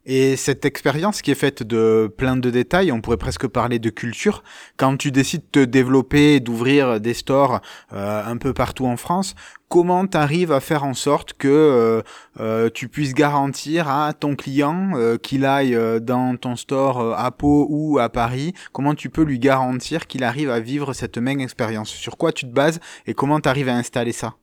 Et 0.06 0.36
cette 0.36 0.66
expérience 0.66 1.22
qui 1.22 1.30
est 1.30 1.34
faite 1.34 1.62
de 1.62 2.12
plein 2.14 2.36
de 2.36 2.50
détails, 2.50 2.92
on 2.92 3.00
pourrait 3.00 3.16
presque 3.16 3.46
parler 3.46 3.78
de 3.78 3.88
culture, 3.88 4.42
quand 4.76 4.98
tu 4.98 5.10
décides 5.10 5.44
de 5.52 5.64
te 5.64 5.64
développer, 5.64 6.40
d'ouvrir 6.40 7.00
des 7.00 7.14
stores 7.14 7.60
euh, 7.94 8.22
un 8.22 8.36
peu 8.36 8.52
partout 8.52 8.84
en 8.84 8.98
France, 8.98 9.34
comment 9.70 10.06
tu 10.06 10.18
arrives 10.18 10.52
à 10.52 10.60
faire 10.60 10.84
en 10.84 10.92
sorte 10.92 11.32
que 11.32 11.48
euh, 11.48 12.02
euh, 12.38 12.68
tu 12.68 12.88
puisses 12.88 13.14
garantir 13.14 13.88
à 13.88 14.12
ton 14.12 14.36
client 14.36 14.92
qu'il 15.22 15.46
aille 15.46 15.78
dans 16.02 16.36
ton 16.36 16.54
store 16.56 17.18
à 17.18 17.30
Pau 17.30 17.66
ou 17.70 17.98
à 17.98 18.10
Paris, 18.10 18.52
comment 18.72 18.94
tu 18.94 19.08
peux 19.08 19.22
lui 19.22 19.38
garantir 19.38 20.06
qu'il 20.06 20.22
arrive 20.22 20.50
à 20.50 20.60
vivre 20.60 20.92
cette 20.92 21.16
même 21.16 21.40
expérience? 21.40 21.88
Sur 21.88 22.18
quoi 22.18 22.32
tu 22.32 22.44
te 22.44 22.52
bases 22.52 22.78
et 23.06 23.14
comment 23.14 23.40
tu 23.40 23.48
arrives 23.48 23.70
à 23.70 23.74
installer 23.74 24.12
ça? 24.12 24.34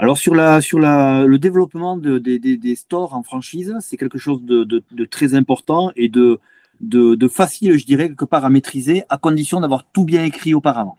Alors 0.00 0.16
sur 0.16 0.34
la 0.34 0.62
sur 0.62 0.78
la 0.78 1.26
le 1.26 1.38
développement 1.38 1.98
de, 1.98 2.16
des 2.16 2.74
stores 2.74 3.12
en 3.14 3.22
franchise, 3.22 3.76
c'est 3.80 3.98
quelque 3.98 4.16
chose 4.16 4.42
de, 4.42 4.64
de, 4.64 5.04
très 5.04 5.34
important 5.34 5.92
et 5.94 6.08
de, 6.08 6.40
de, 6.80 7.28
facile, 7.28 7.76
je 7.76 7.84
dirais, 7.84 8.08
quelque 8.08 8.24
part 8.24 8.46
à 8.46 8.48
maîtriser, 8.48 9.04
à 9.10 9.18
condition 9.18 9.60
d'avoir 9.60 9.84
tout 9.84 10.06
bien 10.06 10.24
écrit 10.24 10.54
auparavant. 10.54 10.96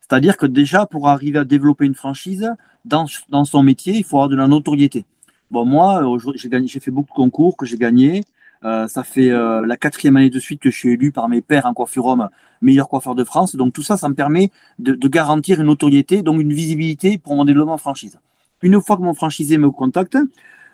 C'est-à-dire 0.00 0.36
que 0.36 0.46
déjà, 0.46 0.86
pour 0.86 1.08
arriver 1.08 1.38
à 1.38 1.44
développer 1.44 1.86
une 1.86 1.94
franchise 1.94 2.52
dans, 2.84 3.06
dans 3.28 3.44
son 3.44 3.62
métier, 3.62 3.94
il 3.94 4.02
faut 4.02 4.16
avoir 4.16 4.28
de 4.28 4.34
la 4.34 4.48
notoriété. 4.48 5.04
Bon, 5.52 5.64
moi, 5.64 6.02
j'ai 6.34 6.48
gagné, 6.48 6.66
j'ai 6.66 6.80
fait 6.80 6.90
beaucoup 6.90 7.12
de 7.12 7.14
concours 7.14 7.56
que 7.56 7.64
j'ai 7.64 7.78
gagné. 7.78 8.24
Euh, 8.64 8.88
ça 8.88 9.04
fait 9.04 9.30
euh, 9.30 9.64
la 9.64 9.76
quatrième 9.76 10.16
année 10.16 10.30
de 10.30 10.40
suite 10.40 10.60
que 10.60 10.70
je 10.72 10.76
suis 10.76 10.90
élu 10.90 11.12
par 11.12 11.28
mes 11.28 11.42
pairs 11.42 11.66
en 11.66 11.74
coiffure 11.74 12.06
homme 12.06 12.28
meilleur 12.60 12.88
coiffeur 12.88 13.14
de 13.14 13.22
France. 13.22 13.54
Donc 13.54 13.72
tout 13.72 13.82
ça, 13.84 13.96
ça 13.96 14.08
me 14.08 14.14
permet 14.14 14.50
de, 14.80 14.94
de 14.94 15.08
garantir 15.08 15.60
une 15.60 15.66
notoriété, 15.66 16.22
donc 16.22 16.40
une 16.40 16.52
visibilité 16.52 17.18
pour 17.18 17.36
mon 17.36 17.44
développement 17.44 17.74
en 17.74 17.78
franchise 17.78 18.18
une 18.62 18.80
fois 18.80 18.96
que 18.96 19.02
mon 19.02 19.14
franchisé 19.14 19.58
me 19.58 19.70
contacte, 19.70 20.16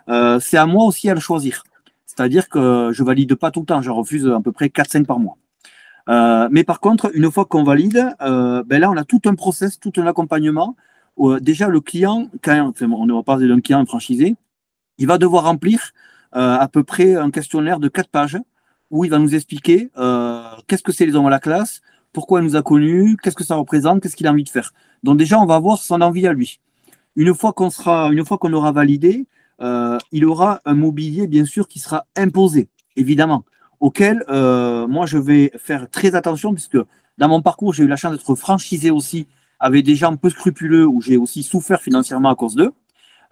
euh, 0.09 0.39
c'est 0.41 0.57
à 0.57 0.67
moi 0.67 0.85
aussi 0.85 1.09
à 1.11 1.15
le 1.15 1.21
choisir. 1.21 1.65
C'est-à-dire 2.07 2.49
que 2.49 2.91
je 2.93 3.03
valide 3.03 3.35
pas 3.35 3.51
tout 3.51 3.61
le 3.61 3.67
temps, 3.67 3.83
je 3.83 3.91
refuse 3.91 4.27
à 4.29 4.41
peu 4.41 4.53
près 4.53 4.69
4-5 4.69 5.07
par 5.07 5.19
mois. 5.19 5.37
Euh, 6.09 6.49
mais 6.51 6.65
par 6.65 6.81
contre, 6.81 7.11
une 7.15 7.31
fois 7.31 7.45
qu'on 7.45 7.65
valide, 7.65 8.15
euh, 8.23 8.63
ben 8.65 8.81
là, 8.81 8.91
on 8.91 8.97
a 8.97 9.05
tout 9.05 9.21
un 9.27 9.35
process, 9.35 9.79
tout 9.79 9.93
un 9.97 10.07
accompagnement 10.07 10.77
déjà 11.41 11.67
le 11.67 11.81
client, 11.81 12.29
quand 12.45 12.73
on 12.81 13.07
va 13.17 13.23
parler 13.25 13.49
d'un 13.49 13.61
client 13.61 13.85
franchisé, 13.87 14.37
il 14.99 15.09
va 15.09 15.19
devoir 15.19 15.43
remplir 15.47 15.91
à 16.31 16.69
peu 16.69 16.85
près 16.85 17.17
un 17.17 17.33
questionnaire 17.33 17.81
de 17.81 17.89
quatre 17.89 18.09
pages 18.09 18.39
où 18.93 19.05
il 19.05 19.11
va 19.11 19.19
nous 19.19 19.35
expliquer 19.35 19.91
qu'est-ce 20.69 20.83
que 20.85 20.93
c'est 20.93 21.07
les 21.07 21.17
hommes 21.17 21.27
à 21.27 21.31
la 21.31 21.41
classe, 21.41 21.81
pourquoi 22.13 22.41
il 22.41 22.45
nous 22.45 22.55
a 22.55 22.63
connus, 22.63 23.17
qu'est-ce 23.21 23.35
que 23.35 23.43
ça 23.43 23.57
représente, 23.57 24.01
qu'est-ce 24.01 24.15
qu'il 24.15 24.29
a 24.29 24.31
envie 24.31 24.45
de 24.45 24.49
faire. 24.49 24.73
Donc 25.03 25.19
déjà, 25.19 25.41
on 25.41 25.47
va 25.47 25.59
voir 25.59 25.79
son 25.79 26.01
envie 26.03 26.25
à 26.29 26.33
lui. 26.33 26.61
Une 27.19 27.35
fois 27.35 27.53
qu'on 27.53 28.53
aura 28.53 28.73
validé, 28.73 29.27
euh, 29.61 29.99
il 30.13 30.25
aura 30.25 30.61
un 30.65 30.75
mobilier 30.75 31.27
bien 31.27 31.45
sûr 31.45 31.67
qui 31.67 31.81
sera 31.81 32.07
imposé, 32.17 32.69
évidemment, 32.95 33.45
auquel 33.81 34.25
euh, 34.29 34.87
moi 34.87 35.05
je 35.05 35.19
vais 35.19 35.51
faire 35.59 35.91
très 35.91 36.15
attention 36.15 36.55
puisque 36.55 36.79
dans 37.19 37.29
mon 37.29 37.43
parcours 37.43 37.75
j'ai 37.75 37.83
eu 37.83 37.89
la 37.89 37.97
chance 37.97 38.13
d'être 38.13 38.35
franchisé 38.37 38.93
aussi 38.93 39.27
avec 39.59 39.85
des 39.85 39.97
gens 39.97 40.17
peu 40.17 40.31
scrupuleux 40.31 40.87
où 40.87 41.01
j'ai 41.01 41.17
aussi 41.17 41.43
souffert 41.43 41.83
financièrement 41.83 42.29
à 42.29 42.37
cause 42.37 42.55
d'eux. 42.55 42.71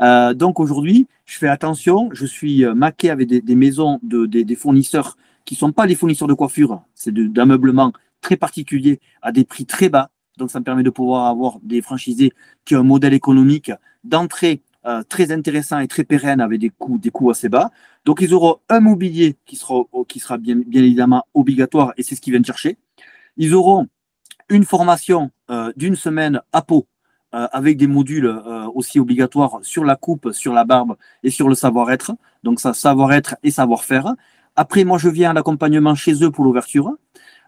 Euh, 0.01 0.35
donc 0.35 0.59
aujourd'hui, 0.59 1.07
je 1.25 1.39
fais 1.39 1.47
attention, 1.47 2.11
je 2.13 2.27
suis 2.27 2.65
maqué 2.65 3.11
avec 3.11 3.29
des, 3.29 3.55
maisons 3.55 4.01
de, 4.03 4.27
des, 4.27 4.45
des 4.45 4.57
fournisseurs 4.57 5.17
qui 5.45 5.55
sont 5.55 5.71
pas 5.71 5.87
des 5.87 5.95
fournisseurs 5.95 6.27
de 6.27 6.35
coiffure, 6.35 6.83
c'est 6.97 7.15
d'ameublement 7.15 7.93
très 8.21 8.37
particulier 8.37 8.99
à 9.23 9.31
des 9.31 9.45
prix 9.45 9.65
très 9.65 9.89
bas. 9.89 10.11
Donc, 10.37 10.51
ça 10.51 10.61
me 10.61 10.65
permet 10.65 10.83
de 10.83 10.91
pouvoir 10.91 11.27
avoir 11.27 11.59
des 11.63 11.83
franchisés 11.83 12.33
qui 12.65 12.77
ont 12.77 12.81
un 12.81 12.85
modèle 12.85 13.15
économique 13.15 13.73
d'entrée 14.05 14.63
euh, 14.87 15.03
très 15.03 15.33
intéressant 15.33 15.81
et 15.81 15.89
très 15.89 16.05
pérenne 16.05 16.41
avec 16.41 16.61
des 16.61 16.71
coûts, 16.71 17.31
assez 17.31 17.49
bas. 17.49 17.71
Donc, 18.05 18.21
ils 18.21 18.33
auront 18.35 18.59
un 18.69 18.81
mobilier 18.81 19.37
qui 19.47 19.57
sera, 19.57 20.39
bien 20.39 20.61
évidemment 20.73 21.27
obligatoire 21.35 21.93
et 21.97 22.03
c'est 22.03 22.15
ce 22.15 22.21
qu'ils 22.21 22.33
viennent 22.33 22.45
chercher. 22.45 22.77
Ils 23.37 23.55
auront 23.55 23.89
une 24.49 24.65
formation 24.65 25.31
euh, 25.51 25.73
d'une 25.77 25.97
semaine 25.97 26.41
à 26.53 26.63
peau 26.63 26.87
euh, 27.35 27.49
avec 27.51 27.79
des 27.79 27.89
modules 27.89 28.29
aussi 28.75 29.01
obligatoires 29.01 29.59
sur 29.63 29.85
la 29.85 29.97
coupe, 29.97 30.31
sur 30.33 30.53
la 30.53 30.65
barbe 30.65 30.97
et 31.25 31.31
sur 31.31 31.49
le 31.49 31.55
savoir-être. 31.55 32.13
Donc, 32.45 32.61
ça, 32.61 32.73
savoir-être 32.73 33.37
et 33.43 33.51
savoir-faire. 33.51 34.15
Après, 34.55 34.85
moi, 34.85 34.99
je 34.99 35.09
viens 35.09 35.31
à 35.31 35.33
l'accompagnement 35.33 35.95
chez 35.95 36.23
eux 36.23 36.31
pour 36.31 36.45
l'ouverture. 36.45 36.93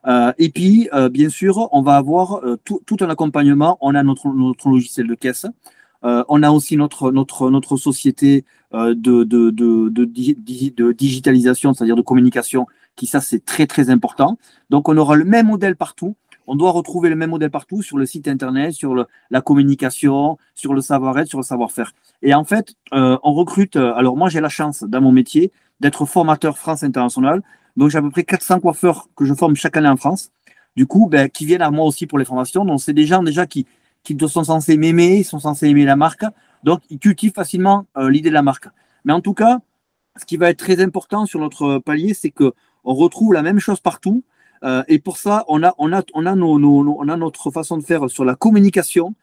Euh, 0.06 0.32
et 0.38 0.50
puis, 0.50 0.88
euh, 0.92 1.08
bien 1.08 1.28
sûr, 1.28 1.68
on 1.72 1.82
va 1.82 1.96
avoir 1.96 2.44
euh, 2.44 2.56
tout, 2.64 2.96
un 3.00 3.10
accompagnement. 3.10 3.78
On 3.80 3.94
a 3.94 4.02
notre, 4.02 4.28
notre 4.28 4.68
logiciel 4.68 5.06
de 5.06 5.14
caisse. 5.14 5.46
on 6.02 6.42
a 6.42 6.50
aussi 6.50 6.76
notre, 6.76 7.10
notre, 7.10 7.50
notre 7.50 7.76
société 7.76 8.44
de, 8.72 8.92
de, 8.94 9.50
de, 9.50 9.88
de, 9.88 10.92
digitalisation, 10.92 11.74
c'est-à-dire 11.74 11.96
de 11.96 12.02
communication, 12.02 12.66
qui 12.96 13.06
ça, 13.06 13.20
c'est 13.20 13.44
très, 13.44 13.66
très 13.66 13.90
important. 13.90 14.38
Donc, 14.70 14.88
on 14.88 14.96
aura 14.96 15.16
le 15.16 15.24
même 15.24 15.46
modèle 15.46 15.76
partout. 15.76 16.14
On 16.46 16.54
doit 16.54 16.70
retrouver 16.70 17.10
le 17.10 17.16
même 17.16 17.30
modèle 17.30 17.50
partout 17.50 17.82
sur 17.82 17.98
le 17.98 18.06
site 18.06 18.26
internet, 18.26 18.72
sur 18.72 18.94
le, 18.94 19.06
la 19.30 19.40
communication, 19.42 20.38
sur 20.54 20.72
le 20.72 20.80
savoir-être, 20.80 21.28
sur 21.28 21.38
le 21.38 21.44
savoir-faire. 21.44 21.92
Et 22.22 22.32
en 22.34 22.44
fait, 22.44 22.74
on 22.92 23.32
recrute. 23.34 23.76
Alors, 23.76 24.16
moi, 24.16 24.28
j'ai 24.28 24.40
la 24.40 24.48
chance 24.48 24.84
dans 24.84 25.00
mon 25.00 25.12
métier 25.12 25.52
d'être 25.80 26.06
formateur 26.06 26.58
France 26.58 26.82
International. 26.82 27.42
Donc 27.78 27.90
j'ai 27.90 27.98
à 27.98 28.02
peu 28.02 28.10
près 28.10 28.24
400 28.24 28.58
coiffeurs 28.58 29.08
que 29.14 29.24
je 29.24 29.32
forme 29.34 29.54
chaque 29.54 29.76
année 29.76 29.88
en 29.88 29.96
France, 29.96 30.32
du 30.76 30.86
coup, 30.86 31.08
ben, 31.08 31.28
qui 31.28 31.46
viennent 31.46 31.62
à 31.62 31.70
moi 31.70 31.86
aussi 31.86 32.08
pour 32.08 32.18
les 32.18 32.24
formations. 32.24 32.64
Donc 32.64 32.80
c'est 32.80 32.92
des 32.92 33.06
gens 33.06 33.22
déjà 33.22 33.46
qui, 33.46 33.66
qui 34.02 34.16
sont 34.28 34.42
censés 34.42 34.76
m'aimer, 34.76 35.18
ils 35.18 35.24
sont 35.24 35.38
censés 35.38 35.68
aimer 35.68 35.84
la 35.84 35.94
marque, 35.94 36.24
donc 36.64 36.80
ils 36.90 36.98
cultivent 36.98 37.32
facilement 37.32 37.86
euh, 37.96 38.10
l'idée 38.10 38.30
de 38.30 38.34
la 38.34 38.42
marque. 38.42 38.66
Mais 39.04 39.12
en 39.12 39.20
tout 39.20 39.32
cas, 39.32 39.60
ce 40.16 40.26
qui 40.26 40.36
va 40.36 40.50
être 40.50 40.58
très 40.58 40.82
important 40.82 41.24
sur 41.24 41.38
notre 41.38 41.78
palier, 41.78 42.14
c'est 42.14 42.30
que 42.30 42.52
on 42.82 42.94
retrouve 42.94 43.32
la 43.32 43.42
même 43.42 43.60
chose 43.60 43.78
partout. 43.78 44.24
Euh, 44.64 44.82
et 44.88 44.98
pour 44.98 45.16
ça, 45.16 45.44
on 45.46 45.62
a, 45.62 45.72
on 45.78 45.92
a, 45.92 46.02
on 46.14 46.26
a, 46.26 46.34
nos, 46.34 46.58
on 46.58 47.08
a 47.08 47.16
notre 47.16 47.52
façon 47.52 47.76
de 47.76 47.84
faire 47.84 48.10
sur 48.10 48.24
la 48.24 48.34
communication, 48.34 49.14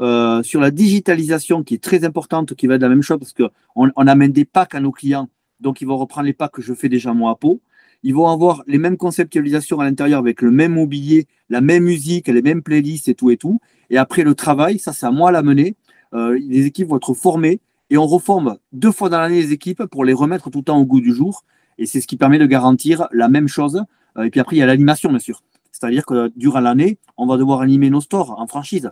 euh, 0.00 0.42
sur 0.42 0.60
la 0.60 0.70
digitalisation 0.70 1.62
qui 1.62 1.74
est 1.74 1.82
très 1.82 2.04
importante, 2.04 2.54
qui 2.56 2.66
va 2.66 2.74
être 2.74 2.82
la 2.82 2.90
même 2.90 3.00
chose 3.00 3.18
parce 3.18 3.32
qu'on 3.32 3.90
on 3.96 4.06
amène 4.06 4.32
des 4.32 4.44
packs 4.44 4.74
à 4.74 4.80
nos 4.80 4.92
clients. 4.92 5.30
Donc, 5.60 5.80
ils 5.80 5.86
vont 5.86 5.96
reprendre 5.96 6.26
les 6.26 6.34
packs 6.34 6.52
que 6.52 6.60
je 6.60 6.74
fais 6.74 6.90
déjà 6.90 7.14
moi 7.14 7.30
à 7.30 7.36
peau. 7.36 7.62
Ils 8.02 8.14
vont 8.14 8.28
avoir 8.28 8.62
les 8.66 8.78
mêmes 8.78 8.96
conceptualisations 8.96 9.78
à 9.80 9.84
l'intérieur 9.84 10.18
avec 10.18 10.42
le 10.42 10.50
même 10.50 10.74
mobilier, 10.74 11.26
la 11.48 11.60
même 11.60 11.84
musique, 11.84 12.28
les 12.28 12.42
mêmes 12.42 12.62
playlists 12.62 13.08
et 13.08 13.14
tout 13.14 13.30
et 13.30 13.36
tout. 13.36 13.60
Et 13.90 13.96
après 13.96 14.22
le 14.24 14.34
travail, 14.34 14.78
ça 14.78 14.92
c'est 14.92 15.06
à 15.06 15.10
moi 15.10 15.28
à 15.28 15.32
la 15.32 15.42
mener. 15.42 15.76
Euh, 16.14 16.38
les 16.38 16.66
équipes 16.66 16.88
vont 16.88 16.96
être 16.96 17.14
formées 17.14 17.60
et 17.90 17.98
on 17.98 18.06
reforme 18.06 18.56
deux 18.72 18.92
fois 18.92 19.08
dans 19.08 19.20
l'année 19.20 19.40
les 19.40 19.52
équipes 19.52 19.84
pour 19.84 20.04
les 20.04 20.12
remettre 20.12 20.50
tout 20.50 20.58
le 20.58 20.64
temps 20.64 20.78
au 20.78 20.84
goût 20.84 21.00
du 21.00 21.14
jour. 21.14 21.44
Et 21.78 21.86
c'est 21.86 22.00
ce 22.00 22.06
qui 22.06 22.16
permet 22.16 22.38
de 22.38 22.46
garantir 22.46 23.06
la 23.12 23.28
même 23.28 23.48
chose. 23.48 23.84
Euh, 24.16 24.24
et 24.24 24.30
puis 24.30 24.40
après, 24.40 24.56
il 24.56 24.58
y 24.58 24.62
a 24.62 24.66
l'animation, 24.66 25.10
bien 25.10 25.18
sûr. 25.18 25.42
C'est-à-dire 25.70 26.04
que 26.04 26.32
durant 26.36 26.60
l'année, 26.60 26.98
on 27.16 27.26
va 27.26 27.36
devoir 27.36 27.60
animer 27.60 27.90
nos 27.90 28.00
stores 28.00 28.38
en 28.38 28.46
franchise. 28.46 28.90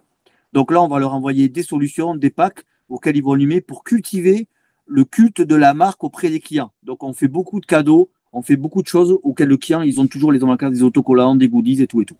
Donc 0.53 0.73
là, 0.73 0.83
on 0.83 0.89
va 0.89 0.99
leur 0.99 1.15
envoyer 1.15 1.49
des 1.49 1.63
solutions, 1.63 2.15
des 2.15 2.31
packs 2.31 2.65
auxquels 2.89 3.17
ils 3.17 3.23
vont 3.23 3.33
animer 3.33 3.61
pour 3.61 3.85
cultiver 3.85 4.49
le 4.87 5.05
culte 5.05 5.41
de 5.41 5.55
la 5.55 5.75
marque 5.75 6.03
auprès 6.03 6.31
des 6.31 6.41
clients. 6.41 6.73
Donc 6.83 7.05
on 7.05 7.13
fait 7.13 7.29
beaucoup 7.29 7.61
de 7.61 7.67
cadeaux, 7.67 8.11
on 8.33 8.43
fait 8.43 8.57
beaucoup 8.57 8.83
de 8.83 8.87
choses 8.89 9.19
auxquelles 9.23 9.49
le 9.49 9.57
client, 9.57 9.83
ils 9.83 10.01
ont 10.01 10.07
toujours 10.07 10.33
les 10.33 10.43
embarquages, 10.45 10.73
des 10.73 10.83
autocollants, 10.83 11.35
des 11.35 11.49
goodies 11.49 11.83
et 11.83 11.87
tout 11.87 12.01
et 12.01 12.05
tout. 12.05 12.17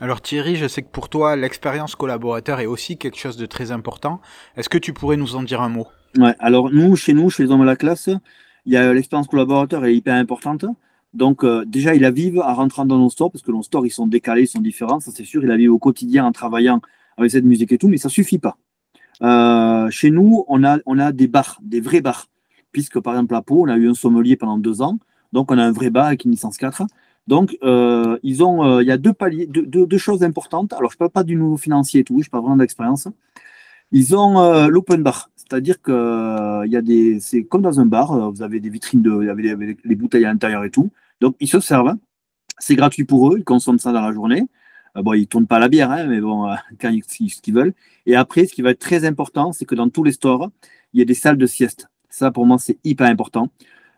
Alors 0.00 0.20
Thierry, 0.20 0.56
je 0.56 0.68
sais 0.68 0.82
que 0.82 0.90
pour 0.90 1.08
toi, 1.08 1.34
l'expérience 1.34 1.96
collaborateur 1.96 2.60
est 2.60 2.66
aussi 2.66 2.96
quelque 2.96 3.18
chose 3.18 3.36
de 3.36 3.46
très 3.46 3.72
important. 3.72 4.20
Est-ce 4.56 4.68
que 4.68 4.78
tu 4.78 4.92
pourrais 4.92 5.16
nous 5.16 5.34
en 5.34 5.42
dire 5.42 5.60
un 5.60 5.68
mot? 5.68 5.88
Ouais, 6.16 6.34
alors 6.38 6.70
nous, 6.70 6.94
chez 6.96 7.14
nous, 7.14 7.30
chez 7.30 7.44
les 7.44 7.50
hommes 7.50 7.60
de 7.60 7.66
la 7.66 7.76
classe, 7.76 8.08
il 8.64 8.72
y 8.72 8.76
a 8.76 8.92
l'expérience 8.92 9.26
collaborateur 9.26 9.84
est 9.84 9.94
hyper 9.94 10.14
importante. 10.14 10.64
Donc 11.14 11.42
euh, 11.42 11.64
déjà, 11.64 11.94
il 11.94 12.02
la 12.02 12.10
vive 12.10 12.38
en 12.38 12.54
rentrant 12.54 12.84
dans 12.84 12.98
nos 12.98 13.10
stores, 13.10 13.32
parce 13.32 13.42
que 13.42 13.50
nos 13.50 13.62
stores, 13.62 13.86
ils 13.86 13.90
sont 13.90 14.06
décalés, 14.06 14.42
ils 14.42 14.48
sont 14.48 14.60
différents, 14.60 15.00
ça 15.00 15.10
c'est 15.12 15.24
sûr. 15.24 15.42
Il 15.42 15.48
la 15.48 15.56
vive 15.56 15.72
au 15.72 15.78
quotidien 15.78 16.26
en 16.26 16.32
travaillant 16.32 16.80
avec 17.16 17.30
cette 17.30 17.44
musique 17.44 17.72
et 17.72 17.78
tout, 17.78 17.88
mais 17.88 17.96
ça 17.96 18.08
suffit 18.08 18.38
pas. 18.38 18.56
Euh, 19.22 19.90
chez 19.90 20.10
nous, 20.10 20.44
on 20.48 20.62
a, 20.64 20.78
on 20.86 20.98
a 20.98 21.10
des 21.12 21.26
bars, 21.26 21.58
des 21.62 21.80
vrais 21.80 22.00
bars. 22.00 22.26
Puisque 22.70 23.00
par 23.00 23.14
exemple 23.14 23.34
à 23.34 23.42
Pau, 23.42 23.64
on 23.64 23.68
a 23.68 23.76
eu 23.76 23.88
un 23.88 23.94
sommelier 23.94 24.36
pendant 24.36 24.58
deux 24.58 24.82
ans. 24.82 24.98
Donc, 25.32 25.50
on 25.50 25.58
a 25.58 25.64
un 25.64 25.72
vrai 25.72 25.90
bar 25.90 26.06
avec 26.06 26.24
une 26.24 26.30
licence 26.30 26.56
4. 26.56 26.86
Donc, 27.28 27.58
euh, 27.62 28.18
ils 28.22 28.42
ont, 28.42 28.64
euh, 28.64 28.82
il 28.82 28.88
y 28.88 28.90
a 28.90 28.96
deux 28.96 29.12
paliers, 29.12 29.46
deux, 29.46 29.98
choses 29.98 30.22
importantes. 30.24 30.72
Alors, 30.72 30.90
je 30.90 30.96
ne 30.96 30.98
parle 30.98 31.10
pas 31.10 31.24
du 31.24 31.36
nouveau 31.36 31.58
financier 31.58 32.00
et 32.00 32.04
tout, 32.04 32.22
je 32.22 32.30
parle 32.30 32.44
vraiment 32.44 32.56
d'expérience. 32.56 33.08
Ils 33.92 34.16
ont 34.16 34.40
euh, 34.40 34.68
l'open 34.68 35.02
bar, 35.02 35.30
c'est-à-dire 35.36 35.80
que 35.82 36.64
il 36.66 36.72
y 36.72 36.76
a 36.76 36.82
des, 36.82 37.20
c'est 37.20 37.44
comme 37.44 37.62
dans 37.62 37.80
un 37.80 37.86
bar, 37.86 38.32
vous 38.32 38.42
avez 38.42 38.60
des 38.60 38.70
vitrines 38.70 39.02
de, 39.02 39.24
y 39.24 39.28
avait 39.28 39.76
les, 39.84 39.94
bouteilles 39.96 40.24
à 40.24 40.28
l'intérieur 40.32 40.64
et 40.64 40.70
tout. 40.70 40.90
Donc, 41.20 41.36
ils 41.40 41.48
se 41.48 41.60
servent. 41.60 41.96
C'est 42.58 42.76
gratuit 42.76 43.04
pour 43.04 43.32
eux, 43.32 43.38
ils 43.38 43.44
consomment 43.44 43.78
ça 43.78 43.92
dans 43.92 44.02
la 44.02 44.12
journée. 44.12 44.44
bon, 44.96 45.12
ils 45.14 45.26
tournent 45.28 45.46
pas 45.46 45.58
la 45.58 45.68
bière, 45.68 45.90
hein, 45.90 46.06
mais 46.06 46.20
bon, 46.20 46.48
quand 46.80 46.90
ils, 46.90 47.04
ce 47.04 47.42
qu'ils 47.42 47.54
veulent. 47.54 47.74
Et 48.06 48.16
après, 48.16 48.46
ce 48.46 48.54
qui 48.54 48.62
va 48.62 48.70
être 48.70 48.78
très 48.80 49.04
important, 49.04 49.52
c'est 49.52 49.66
que 49.66 49.74
dans 49.74 49.90
tous 49.90 50.04
les 50.04 50.12
stores, 50.12 50.50
il 50.94 51.00
y 51.00 51.02
a 51.02 51.04
des 51.04 51.14
salles 51.14 51.38
de 51.38 51.46
sieste. 51.46 51.88
Ça, 52.08 52.30
pour 52.30 52.46
moi, 52.46 52.58
c'est 52.58 52.78
hyper 52.84 53.06
important. 53.08 53.50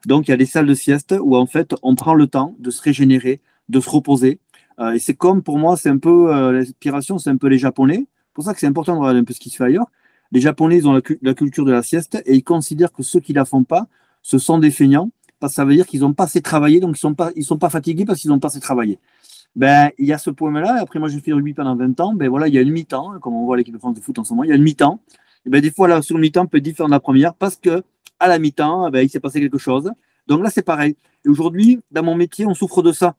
Donc, 0.06 0.28
il 0.28 0.30
y 0.30 0.34
a 0.34 0.36
des 0.36 0.46
salles 0.46 0.66
de 0.66 0.74
sieste 0.74 1.14
où, 1.20 1.36
en 1.36 1.46
fait, 1.46 1.74
on 1.82 1.94
prend 1.94 2.14
le 2.14 2.26
temps 2.26 2.54
de 2.58 2.70
se 2.70 2.82
régénérer, 2.82 3.40
de 3.68 3.80
se 3.80 3.88
reposer. 3.90 4.40
Euh, 4.78 4.92
et 4.92 4.98
c'est 4.98 5.14
comme, 5.14 5.42
pour 5.42 5.58
moi, 5.58 5.76
c'est 5.76 5.90
un 5.90 5.98
peu, 5.98 6.34
euh, 6.34 6.52
l'inspiration, 6.52 7.18
c'est 7.18 7.30
un 7.30 7.36
peu 7.36 7.48
les 7.48 7.58
Japonais. 7.58 8.06
C'est 8.06 8.34
pour 8.34 8.44
ça 8.44 8.54
que 8.54 8.60
c'est 8.60 8.66
important 8.66 8.94
de 8.94 9.00
regarder 9.00 9.20
un 9.20 9.24
peu 9.24 9.34
ce 9.34 9.40
qui 9.40 9.50
se 9.50 9.56
fait 9.56 9.64
ailleurs. 9.64 9.86
Les 10.32 10.40
Japonais, 10.40 10.78
ils 10.78 10.88
ont 10.88 11.00
la, 11.22 11.34
culture 11.34 11.64
de 11.64 11.72
la 11.72 11.82
sieste 11.82 12.22
et 12.24 12.36
ils 12.36 12.44
considèrent 12.44 12.92
que 12.92 13.02
ceux 13.02 13.20
qui 13.20 13.32
la 13.32 13.44
font 13.44 13.64
pas, 13.64 13.88
ce 14.22 14.38
sont 14.38 14.58
des 14.58 14.70
feignants, 14.70 15.10
parce 15.40 15.52
que 15.52 15.56
ça 15.56 15.64
veut 15.64 15.74
dire 15.74 15.86
qu'ils 15.86 16.00
n'ont 16.00 16.12
pas 16.12 16.24
assez 16.24 16.40
travaillé, 16.40 16.78
donc 16.78 16.96
ils 16.96 17.00
sont 17.00 17.16
sont 17.42 17.58
pas 17.58 17.70
fatigués 17.70 18.04
parce 18.04 18.20
qu'ils 18.20 18.30
n'ont 18.30 18.38
pas 18.38 18.48
assez 18.48 18.60
travaillé. 18.60 18.98
Ben, 19.56 19.90
il 19.98 20.06
y 20.06 20.12
a 20.12 20.18
ce 20.18 20.30
point-là. 20.30 20.76
Après, 20.80 21.00
moi, 21.00 21.08
j'ai 21.08 21.20
fait 21.20 21.32
rugby 21.32 21.54
pendant 21.54 21.74
20 21.74 21.98
ans. 22.00 22.14
Ben 22.14 22.28
voilà, 22.28 22.46
il 22.46 22.54
y 22.54 22.58
a 22.58 22.60
une 22.60 22.70
mi-temps, 22.70 23.18
comme 23.20 23.34
on 23.34 23.44
voit 23.44 23.56
l'équipe 23.56 23.74
de 23.74 23.78
France 23.78 23.96
de 23.96 24.00
foot 24.00 24.18
en 24.18 24.24
ce 24.24 24.32
moment, 24.32 24.44
il 24.44 24.50
y 24.50 24.52
a 24.52 24.56
une 24.56 24.62
mi-temps. 24.62 25.00
Ben, 25.46 25.60
des 25.60 25.70
fois, 25.72 25.88
là, 25.88 26.02
sur 26.02 26.18
mi-temps 26.18 26.46
peut 26.46 26.58
être 26.58 26.64
différent 26.64 26.88
de 26.88 26.94
la 26.94 27.00
première 27.00 27.34
parce 27.34 27.56
que 27.56 27.82
à 28.20 28.28
la 28.28 28.38
mi-temps, 28.38 28.86
eh 28.86 28.90
ben, 28.90 29.00
il 29.00 29.08
s'est 29.08 29.20
passé 29.20 29.40
quelque 29.40 29.58
chose. 29.58 29.90
Donc 30.26 30.42
là, 30.42 30.50
c'est 30.50 30.62
pareil. 30.62 30.96
Et 31.24 31.28
aujourd'hui, 31.28 31.80
dans 31.90 32.04
mon 32.04 32.14
métier, 32.14 32.46
on 32.46 32.54
souffre 32.54 32.82
de 32.82 32.92
ça. 32.92 33.16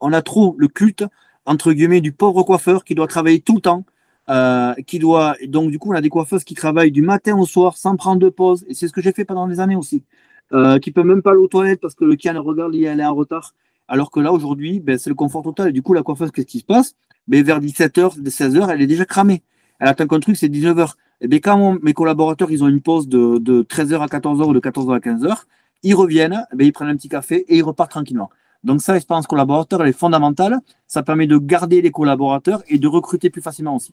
On 0.00 0.12
a 0.12 0.20
trop 0.20 0.54
le 0.58 0.68
culte, 0.68 1.04
entre 1.46 1.72
guillemets, 1.72 2.00
du 2.00 2.12
pauvre 2.12 2.42
coiffeur 2.42 2.84
qui 2.84 2.94
doit 2.94 3.06
travailler 3.06 3.40
tout 3.40 3.54
le 3.54 3.60
temps. 3.60 3.84
Euh, 4.28 4.74
qui 4.86 5.00
doit 5.00 5.34
donc 5.48 5.72
du 5.72 5.80
coup 5.80 5.90
on 5.90 5.96
a 5.96 6.00
des 6.00 6.08
coiffeuses 6.08 6.44
qui 6.44 6.54
travaillent 6.54 6.92
du 6.92 7.02
matin 7.02 7.36
au 7.36 7.44
soir 7.44 7.76
sans 7.76 7.96
prendre 7.96 8.20
de 8.20 8.28
pause 8.28 8.64
et 8.68 8.74
c'est 8.74 8.86
ce 8.86 8.92
que 8.92 9.02
j'ai 9.02 9.10
fait 9.10 9.24
pendant 9.24 9.48
des 9.48 9.58
années 9.58 9.74
aussi 9.74 10.04
euh, 10.52 10.78
qui 10.78 10.92
peut 10.92 11.02
même 11.02 11.22
pas 11.22 11.32
aller 11.32 11.40
aux 11.40 11.48
toilettes 11.48 11.80
parce 11.80 11.96
que 11.96 12.04
le 12.04 12.14
client 12.14 12.40
regarde 12.40 12.72
elle 12.72 13.00
est 13.00 13.04
en 13.04 13.16
retard 13.16 13.52
alors 13.88 14.12
que 14.12 14.20
là 14.20 14.32
aujourd'hui 14.32 14.78
ben, 14.78 14.96
c'est 14.96 15.10
le 15.10 15.16
confort 15.16 15.42
total 15.42 15.70
et 15.70 15.72
du 15.72 15.82
coup 15.82 15.92
la 15.92 16.04
coiffeuse 16.04 16.30
qu'est-ce 16.30 16.46
qui 16.46 16.60
se 16.60 16.64
passe? 16.64 16.94
Ben, 17.26 17.42
vers 17.42 17.60
17h 17.60 18.22
16h 18.22 18.70
elle 18.70 18.80
est 18.80 18.86
déjà 18.86 19.04
cramée 19.04 19.42
elle 19.80 19.88
attend 19.88 20.06
qu'un 20.06 20.20
truc 20.20 20.36
c'est 20.36 20.46
19h 20.46 20.92
et 21.22 21.28
bien 21.28 21.38
quand 21.38 21.78
mes 21.82 21.94
collaborateurs 21.94 22.50
ils 22.50 22.62
ont 22.62 22.68
une 22.68 22.82
pause 22.82 23.08
de, 23.08 23.38
de 23.38 23.62
13h 23.62 24.00
à 24.00 24.06
14h 24.06 24.44
ou 24.44 24.52
de 24.52 24.60
14h 24.60 24.94
à 24.94 24.98
15h 24.98 25.44
ils 25.82 25.94
reviennent, 25.94 26.44
ben, 26.54 26.66
ils 26.66 26.72
prennent 26.72 26.88
un 26.88 26.96
petit 26.96 27.08
café 27.08 27.44
et 27.48 27.56
ils 27.56 27.62
repartent 27.62 27.90
tranquillement. 27.90 28.30
Donc 28.64 28.80
ça, 28.80 28.92
l'expérience 28.92 29.26
collaborateur, 29.26 29.82
elle 29.82 29.88
est 29.88 29.98
fondamentale. 29.98 30.58
Ça 30.86 31.02
permet 31.02 31.26
de 31.26 31.38
garder 31.38 31.82
les 31.82 31.90
collaborateurs 31.90 32.62
et 32.68 32.78
de 32.78 32.86
recruter 32.86 33.30
plus 33.30 33.42
facilement 33.42 33.74
aussi. 33.74 33.92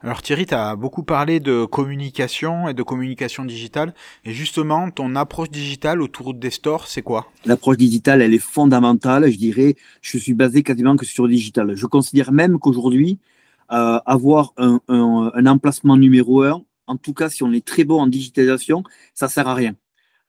Alors 0.00 0.22
Thierry, 0.22 0.46
tu 0.46 0.54
as 0.54 0.76
beaucoup 0.76 1.02
parlé 1.02 1.40
de 1.40 1.64
communication 1.64 2.68
et 2.68 2.74
de 2.74 2.84
communication 2.84 3.44
digitale. 3.44 3.94
Et 4.24 4.32
justement, 4.32 4.92
ton 4.92 5.16
approche 5.16 5.50
digitale 5.50 6.00
autour 6.00 6.34
des 6.34 6.50
stores, 6.50 6.86
c'est 6.86 7.02
quoi? 7.02 7.32
L'approche 7.44 7.78
digitale, 7.78 8.22
elle 8.22 8.32
est 8.32 8.38
fondamentale. 8.38 9.28
Je 9.28 9.36
dirais, 9.36 9.74
je 10.00 10.18
suis 10.18 10.34
basé 10.34 10.62
quasiment 10.62 10.94
que 10.94 11.04
sur 11.04 11.24
le 11.24 11.30
digital. 11.30 11.74
Je 11.74 11.86
considère 11.86 12.30
même 12.30 12.60
qu'aujourd'hui, 12.60 13.18
avoir 13.68 14.52
un, 14.56 15.46
emplacement 15.46 15.96
numéro 15.96 16.42
un, 16.42 16.62
en 16.86 16.96
tout 16.96 17.12
cas, 17.12 17.28
si 17.28 17.42
on 17.42 17.52
est 17.52 17.64
très 17.64 17.84
bon 17.84 18.00
en 18.00 18.06
digitalisation, 18.06 18.82
ça 19.14 19.28
sert 19.28 19.48
à 19.48 19.54
rien 19.54 19.74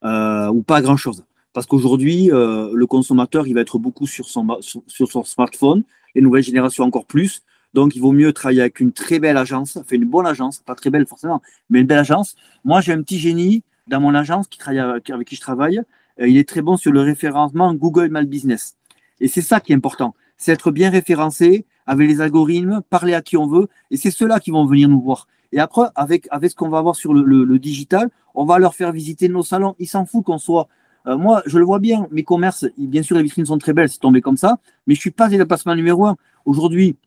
ou 0.04 0.64
pas 0.64 0.78
à 0.78 0.82
grand 0.82 0.98
chose. 0.98 1.24
Parce 1.54 1.66
qu'aujourd'hui, 1.66 2.28
le 2.28 2.86
consommateur, 2.86 3.48
il 3.48 3.54
va 3.54 3.62
être 3.62 3.80
beaucoup 3.80 4.08
sur 4.08 4.28
son, 4.28 4.46
sur 4.62 5.12
son 5.12 5.24
smartphone, 5.24 5.84
les 6.16 6.22
nouvelles 6.22 6.44
générations 6.44 6.84
encore 6.84 7.06
plus. 7.06 7.42
Donc, 7.74 7.96
il 7.96 8.00
vaut 8.02 8.12
mieux 8.12 8.34
travailler 8.34 8.62
avec 8.62 8.80
une 8.80 8.92
très 8.92 9.20
belle 9.20 9.38
agence, 9.38 9.80
fait 9.86 9.96
une 9.96 10.06
bonne 10.06 10.26
agence, 10.26 10.60
pas 10.60 10.76
très 10.76 10.90
belle 10.90 11.06
forcément, 11.06 11.42
mais 11.70 11.82
une 11.82 11.88
belle 11.88 12.00
agence. 12.00 12.36
Moi, 12.64 12.82
j'ai 12.82 12.94
un 12.94 13.02
petit 13.02 13.20
génie 13.20 13.64
dans 13.88 14.00
mon 14.00 14.16
agence 14.16 14.48
qui 14.48 14.58
travaille 14.58 14.80
avec, 14.80 15.28
qui 15.28 15.36
je 15.36 15.42
travaille. 15.42 15.82
Euh, 16.20 16.28
il 16.28 16.38
est 16.38 16.48
très 16.48 16.62
bon 16.62 16.78
sur 16.78 16.92
le 16.92 17.02
référencement 17.02 17.74
Google 17.74 18.10
My 18.12 18.26
Business. 18.26 18.76
Et 19.20 19.28
c'est 19.28 19.42
ça 19.42 19.60
qui 19.60 19.72
est 19.72 19.76
important. 19.76 20.16
C'est 20.40 20.52
être 20.52 20.72
bien 20.72 20.90
référencé 20.90 21.66
avec 21.86 22.08
les 22.08 22.22
algorithmes, 22.22 22.82
parler 22.90 23.14
à 23.14 23.22
qui 23.22 23.38
on 23.38 23.46
veut. 23.46 23.68
Et 23.92 23.98
c'est 23.98 24.10
ceux-là 24.10 24.40
qui 24.40 24.50
vont 24.50 24.66
venir 24.66 24.90
nous 24.90 25.02
voir. 25.02 25.28
Et 25.52 25.60
après, 25.60 25.88
avec, 25.96 26.28
avec 26.32 26.52
ce 26.52 26.56
qu'on 26.56 26.70
va 26.70 26.78
avoir 26.78 26.96
sur 26.96 27.14
le, 27.14 27.60
digital, 27.60 28.10
on 28.36 28.46
va 28.46 28.60
leur 28.60 28.76
faire 28.76 28.92
visiter 28.92 29.28
nos 29.28 29.44
salons. 29.44 29.76
Ils 29.80 29.88
s'en 29.88 30.06
foutent 30.06 30.26
qu'on 30.26 30.38
soit. 30.38 30.68
Euh, 31.08 31.18
moi, 31.18 31.42
je 31.46 31.58
le 31.58 31.66
vois 31.66 31.80
bien, 31.80 32.08
mes 32.12 32.24
commerces, 32.24 32.66
bien 32.78 33.04
sûr, 33.04 33.18
les 33.18 33.24
vitrines 33.24 33.46
sont 33.46 33.58
très 33.58 33.74
belles, 33.74 33.90
c'est 33.90 34.00
tombé 34.00 34.22
comme 34.22 34.38
ça, 34.38 34.60
mais 34.86 34.96
je 34.96 35.00
suis 35.00 35.12
pas 35.12 35.30
le 35.30 35.46
placement 35.46 35.76
numéro 35.76 36.06
un. 36.06 36.16
Aujourd'hui, 36.46 36.98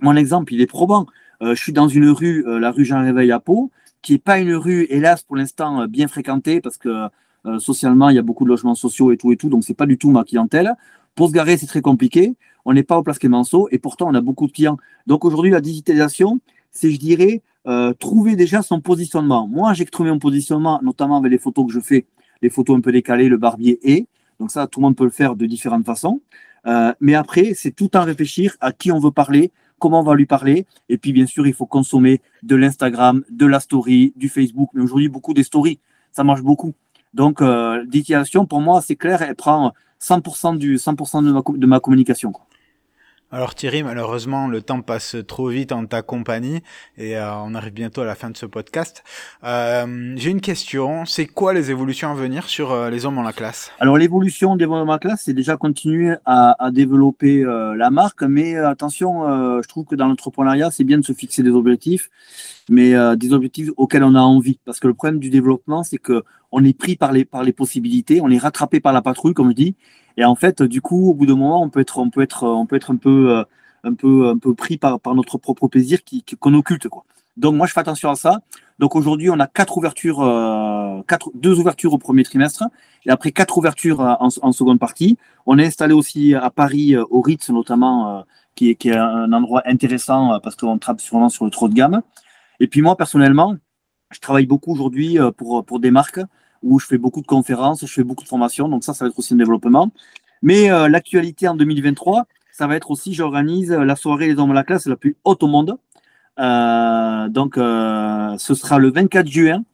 mon 0.00 0.16
exemple, 0.16 0.52
il 0.54 0.60
est 0.60 0.66
probant. 0.66 1.06
Euh, 1.42 1.54
je 1.54 1.62
suis 1.62 1.72
dans 1.72 1.88
une 1.88 2.10
rue, 2.10 2.46
euh, 2.46 2.58
la 2.58 2.70
rue 2.70 2.84
Jean 2.84 3.02
Réveil 3.02 3.32
à 3.32 3.40
Pau, 3.40 3.70
qui 4.02 4.12
n'est 4.12 4.18
pas 4.18 4.38
une 4.38 4.54
rue, 4.54 4.86
hélas, 4.90 5.22
pour 5.22 5.36
l'instant, 5.36 5.86
bien 5.88 6.08
fréquentée, 6.08 6.60
parce 6.60 6.78
que 6.78 7.08
socialement, 7.58 8.10
il 8.10 8.16
y 8.16 8.18
a 8.18 8.22
beaucoup 8.22 8.44
de 8.44 8.50
logements 8.50 8.74
sociaux 8.74 9.10
et 9.10 9.16
tout 9.16 9.32
et 9.32 9.36
tout, 9.36 9.48
donc 9.48 9.64
c'est 9.64 9.72
pas 9.72 9.86
du 9.86 9.96
tout 9.96 10.10
ma 10.10 10.22
clientèle. 10.22 10.74
Pour 11.14 11.28
se 11.28 11.32
garer, 11.32 11.56
c'est 11.56 11.66
très 11.66 11.80
compliqué. 11.80 12.34
On 12.70 12.74
n'est 12.74 12.82
pas 12.82 12.98
au 12.98 13.02
Place 13.02 13.18
Clémenceau 13.18 13.66
et 13.72 13.78
pourtant, 13.78 14.10
on 14.10 14.14
a 14.14 14.20
beaucoup 14.20 14.46
de 14.46 14.52
clients. 14.52 14.76
Donc 15.06 15.24
aujourd'hui, 15.24 15.50
la 15.50 15.62
digitalisation, 15.62 16.38
c'est, 16.70 16.90
je 16.90 16.98
dirais, 16.98 17.40
trouver 17.98 18.36
déjà 18.36 18.60
son 18.60 18.82
positionnement. 18.82 19.48
Moi, 19.48 19.72
j'ai 19.72 19.86
trouvé 19.86 20.10
mon 20.10 20.18
positionnement, 20.18 20.78
notamment 20.82 21.16
avec 21.16 21.32
les 21.32 21.38
photos 21.38 21.66
que 21.66 21.72
je 21.72 21.80
fais, 21.80 22.04
les 22.42 22.50
photos 22.50 22.76
un 22.76 22.82
peu 22.82 22.92
décalées, 22.92 23.30
le 23.30 23.38
barbier 23.38 23.78
et. 23.82 24.06
Donc 24.38 24.50
ça, 24.50 24.66
tout 24.66 24.80
le 24.80 24.84
monde 24.84 24.96
peut 24.96 25.04
le 25.04 25.10
faire 25.10 25.34
de 25.34 25.46
différentes 25.46 25.86
façons. 25.86 26.20
mais 27.00 27.14
après, 27.14 27.54
c'est 27.54 27.70
tout 27.70 27.96
en 27.96 28.04
réfléchir 28.04 28.54
à 28.60 28.72
qui 28.72 28.92
on 28.92 28.98
veut 28.98 29.12
parler, 29.12 29.50
comment 29.78 30.00
on 30.00 30.04
va 30.04 30.14
lui 30.14 30.26
parler. 30.26 30.66
Et 30.90 30.98
puis, 30.98 31.14
bien 31.14 31.26
sûr, 31.26 31.46
il 31.46 31.54
faut 31.54 31.64
consommer 31.64 32.20
de 32.42 32.54
l'Instagram, 32.54 33.24
de 33.30 33.46
la 33.46 33.60
story, 33.60 34.12
du 34.14 34.28
Facebook, 34.28 34.68
mais 34.74 34.82
aujourd'hui, 34.82 35.08
beaucoup 35.08 35.32
des 35.32 35.42
stories. 35.42 35.78
Ça 36.12 36.22
marche 36.22 36.42
beaucoup. 36.42 36.74
Donc, 37.14 37.40
euh, 37.40 37.82
pour 38.48 38.60
moi, 38.60 38.82
c'est 38.82 38.96
clair, 38.96 39.22
elle 39.22 39.36
prend 39.36 39.72
100%, 40.00 40.56
du, 40.56 40.78
100 40.78 41.22
de, 41.22 41.66
ma, 41.66 41.80
communication. 41.80 42.32
Alors 43.30 43.54
Thierry, 43.54 43.82
malheureusement, 43.82 44.48
le 44.48 44.62
temps 44.62 44.80
passe 44.80 45.14
trop 45.26 45.48
vite 45.48 45.72
en 45.72 45.84
ta 45.84 46.00
compagnie 46.00 46.62
et 46.96 47.18
euh, 47.18 47.30
on 47.34 47.54
arrive 47.54 47.74
bientôt 47.74 48.00
à 48.00 48.06
la 48.06 48.14
fin 48.14 48.30
de 48.30 48.36
ce 48.38 48.46
podcast. 48.46 49.04
Euh, 49.44 50.14
j'ai 50.16 50.30
une 50.30 50.40
question, 50.40 51.04
c'est 51.04 51.26
quoi 51.26 51.52
les 51.52 51.70
évolutions 51.70 52.10
à 52.10 52.14
venir 52.14 52.48
sur 52.48 52.72
euh, 52.72 52.88
les 52.88 53.04
hommes 53.04 53.16
dans 53.16 53.22
la 53.22 53.34
classe? 53.34 53.70
Alors 53.80 53.98
l'évolution 53.98 54.56
des 54.56 54.64
hommes 54.64 54.86
dans 54.86 54.86
la 54.86 54.98
classe, 54.98 55.24
c'est 55.26 55.34
déjà 55.34 55.58
continuer 55.58 56.14
à, 56.24 56.56
à 56.64 56.70
développer 56.70 57.44
la 57.44 57.90
marque, 57.90 58.22
mais 58.22 58.56
attention, 58.56 59.60
je 59.60 59.68
trouve 59.68 59.84
que 59.84 59.94
dans 59.94 60.06
l'entrepreneuriat, 60.06 60.70
c'est 60.70 60.84
bien 60.84 60.96
de 60.96 61.04
se 61.04 61.12
fixer 61.12 61.42
des 61.42 61.50
objectifs, 61.50 62.08
mais 62.70 62.94
des 63.16 63.32
objectifs 63.34 63.68
auxquels 63.76 64.04
on 64.04 64.14
a 64.14 64.20
envie. 64.20 64.58
Parce 64.64 64.80
que 64.80 64.88
le 64.88 64.94
problème 64.94 65.18
du 65.18 65.28
développement, 65.28 65.82
c'est 65.82 65.98
que 65.98 66.22
on 66.50 66.64
est 66.64 66.76
pris 66.76 66.96
par 66.96 67.12
les, 67.12 67.26
par 67.26 67.42
les 67.42 67.52
possibilités, 67.52 68.20
on 68.22 68.30
est 68.30 68.38
rattrapé 68.38 68.80
par 68.80 68.94
la 68.94 69.02
patrouille, 69.02 69.34
comme 69.34 69.50
je 69.50 69.54
dis, 69.54 69.76
et 70.18 70.24
en 70.24 70.34
fait, 70.34 70.62
du 70.64 70.82
coup, 70.82 71.10
au 71.10 71.14
bout 71.14 71.26
d'un 71.26 71.36
moment, 71.36 71.62
on 71.62 71.70
peut 71.70 71.78
être, 71.78 71.98
on 71.98 72.10
peut 72.10 72.22
être, 72.22 72.42
on 72.42 72.66
peut 72.66 72.74
être 72.74 72.90
un 72.92 72.96
peu, 72.96 73.36
euh, 73.36 73.44
un 73.84 73.94
peu, 73.94 74.28
un 74.28 74.36
peu 74.36 74.52
pris 74.52 74.76
par, 74.76 74.98
par 74.98 75.14
notre 75.14 75.38
propre 75.38 75.68
plaisir 75.68 76.02
qui, 76.02 76.24
qu'on 76.40 76.54
occulte, 76.54 76.88
quoi. 76.88 77.04
Donc 77.36 77.54
moi, 77.54 77.68
je 77.68 77.72
fais 77.72 77.78
attention 77.78 78.10
à 78.10 78.16
ça. 78.16 78.40
Donc 78.80 78.96
aujourd'hui, 78.96 79.30
on 79.30 79.38
a 79.38 79.46
quatre 79.46 79.78
ouvertures, 79.78 80.20
euh, 80.20 81.02
quatre, 81.06 81.30
deux 81.34 81.60
ouvertures 81.60 81.92
au 81.92 81.98
premier 81.98 82.24
trimestre, 82.24 82.64
et 83.06 83.10
après 83.10 83.30
quatre 83.30 83.56
ouvertures 83.58 84.00
euh, 84.00 84.14
en, 84.18 84.28
en 84.42 84.50
seconde 84.50 84.80
partie. 84.80 85.16
On 85.46 85.56
est 85.56 85.66
installé 85.66 85.94
aussi 85.94 86.34
à 86.34 86.50
Paris, 86.50 86.96
au 86.96 87.20
Ritz 87.20 87.50
notamment, 87.50 88.24
qui, 88.56 88.70
est, 88.70 88.74
qui 88.74 88.88
est 88.88 88.96
un 88.96 89.32
endroit 89.32 89.62
intéressant 89.66 90.40
parce 90.42 90.56
qu'on 90.56 90.78
travaille 90.78 91.00
sûrement 91.00 91.28
sur 91.28 91.44
le 91.44 91.52
trop 91.52 91.68
de 91.68 91.74
gamme. 91.74 92.02
Et 92.58 92.66
puis 92.66 92.82
moi, 92.82 92.96
personnellement, 92.96 93.54
je 94.10 94.18
travaille 94.18 94.46
beaucoup 94.46 94.72
aujourd'hui 94.72 95.16
pour, 95.36 95.64
pour 95.64 95.78
des 95.78 95.92
marques 95.92 96.20
où 96.62 96.78
je 96.78 96.86
fais 96.86 96.98
beaucoup 96.98 97.20
de 97.20 97.26
conférences, 97.26 97.84
je 97.84 97.92
fais 97.92 98.04
beaucoup 98.04 98.24
de 98.24 98.28
formations, 98.28 98.68
donc 98.68 98.84
ça, 98.84 98.94
ça 98.94 99.04
va 99.04 99.10
être 99.10 99.18
aussi 99.18 99.34
un 99.34 99.36
développement. 99.36 99.90
Mais 100.42 100.70
euh, 100.70 100.88
l'actualité 100.88 101.48
en 101.48 101.56
2023, 101.56 102.26
ça 102.52 102.66
va 102.66 102.76
être 102.76 102.90
aussi, 102.90 103.14
j'organise 103.14 103.72
la 103.72 103.96
soirée 103.96 104.26
Les 104.26 104.38
Hommes 104.38 104.50
de 104.50 104.54
la 104.54 104.64
classe 104.64 104.86
la 104.86 104.96
plus 104.96 105.16
haute 105.24 105.42
au 105.42 105.46
monde. 105.46 105.78
Euh, 106.38 107.28
donc, 107.28 107.58
euh, 107.58 108.36
ce 108.38 108.54
sera 108.54 108.78
le 108.78 108.90
24 108.90 109.26
juin. 109.26 109.64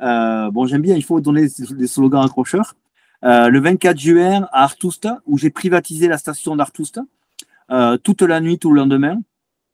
bon, 0.00 0.66
j'aime 0.66 0.82
bien, 0.82 0.94
il 0.96 1.04
faut 1.04 1.20
donner 1.20 1.46
des 1.70 1.86
slogans 1.86 2.24
accrocheurs. 2.24 2.74
le 3.22 3.58
24 3.58 3.98
juin 3.98 4.48
à 4.52 4.64
Artousta, 4.64 5.20
où 5.26 5.38
j'ai 5.38 5.50
privatisé 5.50 6.08
la 6.08 6.18
station 6.18 6.56
d'Artousta, 6.56 7.02
toute 8.02 8.22
la 8.22 8.40
nuit, 8.40 8.58
tout 8.58 8.72
le 8.72 8.80
lendemain. 8.80 9.20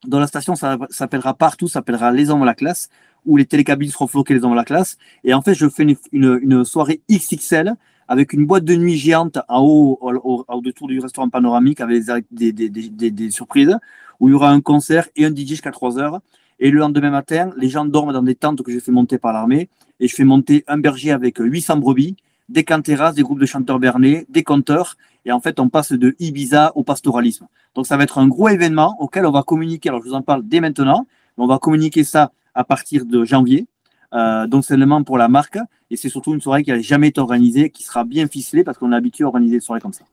Dans 0.07 0.19
la 0.19 0.27
station, 0.27 0.55
ça 0.55 0.77
s'appellera 0.89 1.33
partout, 1.33 1.67
ça 1.67 1.75
s'appellera 1.75 2.11
Les 2.11 2.29
Hommes 2.29 2.41
de 2.41 2.45
la 2.45 2.53
classe, 2.53 2.89
où 3.25 3.37
les 3.37 3.45
télécabines 3.45 3.89
seront 3.89 4.07
floquées 4.07 4.33
les 4.33 4.43
hommes 4.43 4.51
de 4.51 4.55
la 4.55 4.63
classe. 4.63 4.97
Et 5.23 5.33
en 5.33 5.41
fait, 5.41 5.53
je 5.53 5.67
fais 5.67 5.85
une, 6.11 6.65
soirée 6.65 7.01
XXL 7.11 7.75
avec 8.07 8.33
une 8.33 8.45
boîte 8.45 8.65
de 8.65 8.75
nuit 8.75 8.97
géante 8.97 9.39
en 9.49 9.61
haut, 9.61 9.99
au, 10.01 10.87
du 10.87 10.99
restaurant 10.99 11.29
panoramique 11.29 11.81
avec 11.81 12.03
des, 12.31 12.51
des, 12.51 13.31
surprises, 13.31 13.75
où 14.19 14.27
il 14.27 14.31
y 14.31 14.35
aura 14.35 14.51
un 14.51 14.61
concert 14.61 15.07
et 15.15 15.25
un 15.25 15.31
DJ 15.31 15.47
jusqu'à 15.47 15.71
3 15.71 15.97
heures. 15.99 16.19
Et 16.59 16.71
le 16.71 16.79
lendemain 16.79 17.09
matin, 17.09 17.51
les 17.57 17.67
gens 17.67 17.85
dorment 17.85 18.13
dans 18.13 18.23
des 18.23 18.35
tentes 18.35 18.61
que 18.61 18.71
j'ai 18.71 18.79
fait 18.79 18.91
monter 18.91 19.17
par 19.17 19.33
l'armée. 19.33 19.69
Et 19.99 20.07
je 20.07 20.15
fais 20.15 20.23
monter 20.23 20.63
un 20.67 20.77
berger 20.77 21.11
avec 21.11 21.37
800 21.39 21.77
brebis, 21.77 22.15
des 22.47 22.63
canteras, 22.63 23.11
des 23.11 23.23
groupes 23.23 23.39
de 23.39 23.45
chanteurs 23.45 23.79
bernais, 23.79 24.25
des 24.29 24.43
conteurs. 24.43 24.97
Et 25.25 25.31
en 25.31 25.39
fait, 25.39 25.59
on 25.59 25.69
passe 25.69 25.91
de 25.91 26.15
Ibiza 26.19 26.71
au 26.75 26.83
pastoralisme. 26.83 27.47
Donc, 27.73 27.87
ça 27.87 27.97
va 27.97 28.03
être 28.03 28.19
un 28.19 28.27
gros 28.27 28.49
événement 28.49 28.95
auquel 28.99 29.25
on 29.25 29.31
va 29.31 29.43
communiquer. 29.43 29.89
Alors, 29.89 30.01
je 30.03 30.09
vous 30.09 30.15
en 30.15 30.21
parle 30.21 30.43
dès 30.45 30.59
maintenant. 30.59 31.07
Mais 31.37 31.43
on 31.43 31.47
va 31.47 31.59
communiquer 31.59 32.03
ça 32.03 32.31
à 32.55 32.63
partir 32.63 33.05
de 33.05 33.23
janvier. 33.23 33.67
Euh, 34.13 34.47
donc, 34.47 34.65
c'est 34.65 34.73
élément 34.73 35.03
pour 35.03 35.17
la 35.17 35.27
marque. 35.27 35.59
Et 35.91 35.97
c'est 35.97 36.09
surtout 36.09 36.33
une 36.33 36.41
soirée 36.41 36.63
qui 36.63 36.71
n'a 36.71 36.79
jamais 36.79 37.09
été 37.09 37.21
organisée, 37.21 37.69
qui 37.69 37.83
sera 37.83 38.03
bien 38.03 38.27
ficelée 38.27 38.63
parce 38.63 38.77
qu'on 38.77 38.91
est 38.91 38.95
habitué 38.95 39.23
à 39.23 39.27
organiser 39.27 39.57
des 39.57 39.61
soirées 39.61 39.81
comme 39.81 39.93
ça. 39.93 40.05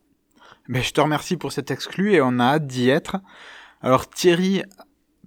Mais 0.68 0.82
je 0.82 0.92
te 0.92 1.00
remercie 1.00 1.36
pour 1.36 1.52
cet 1.52 1.70
exclu 1.70 2.12
et 2.12 2.20
on 2.20 2.38
a 2.38 2.44
hâte 2.44 2.66
d'y 2.66 2.88
être. 2.88 3.16
Alors, 3.80 4.08
Thierry, 4.08 4.62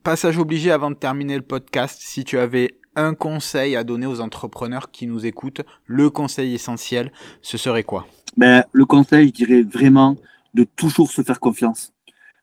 passage 0.04 0.38
obligé 0.38 0.72
avant 0.72 0.92
de 0.92 0.96
terminer 0.96 1.36
le 1.36 1.42
podcast. 1.42 2.00
Si 2.02 2.24
tu 2.24 2.38
avais 2.38 2.76
un 2.96 3.14
conseil 3.14 3.76
à 3.76 3.84
donner 3.84 4.06
aux 4.06 4.22
entrepreneurs 4.22 4.92
qui 4.92 5.08
nous 5.08 5.26
écoutent, 5.26 5.62
le 5.86 6.10
conseil 6.10 6.54
essentiel, 6.54 7.12
ce 7.42 7.58
serait 7.58 7.84
quoi? 7.84 8.08
Ben, 8.38 8.64
Le 8.72 8.86
conseil, 8.86 9.28
je 9.28 9.34
dirais 9.34 9.62
vraiment 9.64 10.16
de 10.54 10.64
toujours 10.64 11.12
se 11.12 11.22
faire 11.22 11.40
confiance. 11.40 11.92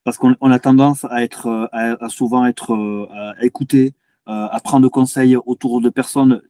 Parce 0.05 0.19
qu'on 0.19 0.35
a 0.35 0.59
tendance 0.59 1.05
à 1.05 1.23
être, 1.23 1.69
à, 1.73 2.09
souvent 2.09 2.45
être 2.45 2.75
euh, 2.75 3.07
à 3.11 3.45
écouter, 3.45 3.87
euh, 3.87 4.02
à 4.27 4.61
prendre 4.63 4.89
conseil 4.89 5.37
autour 5.37 5.81
de 5.81 5.89
personnes 5.89 6.43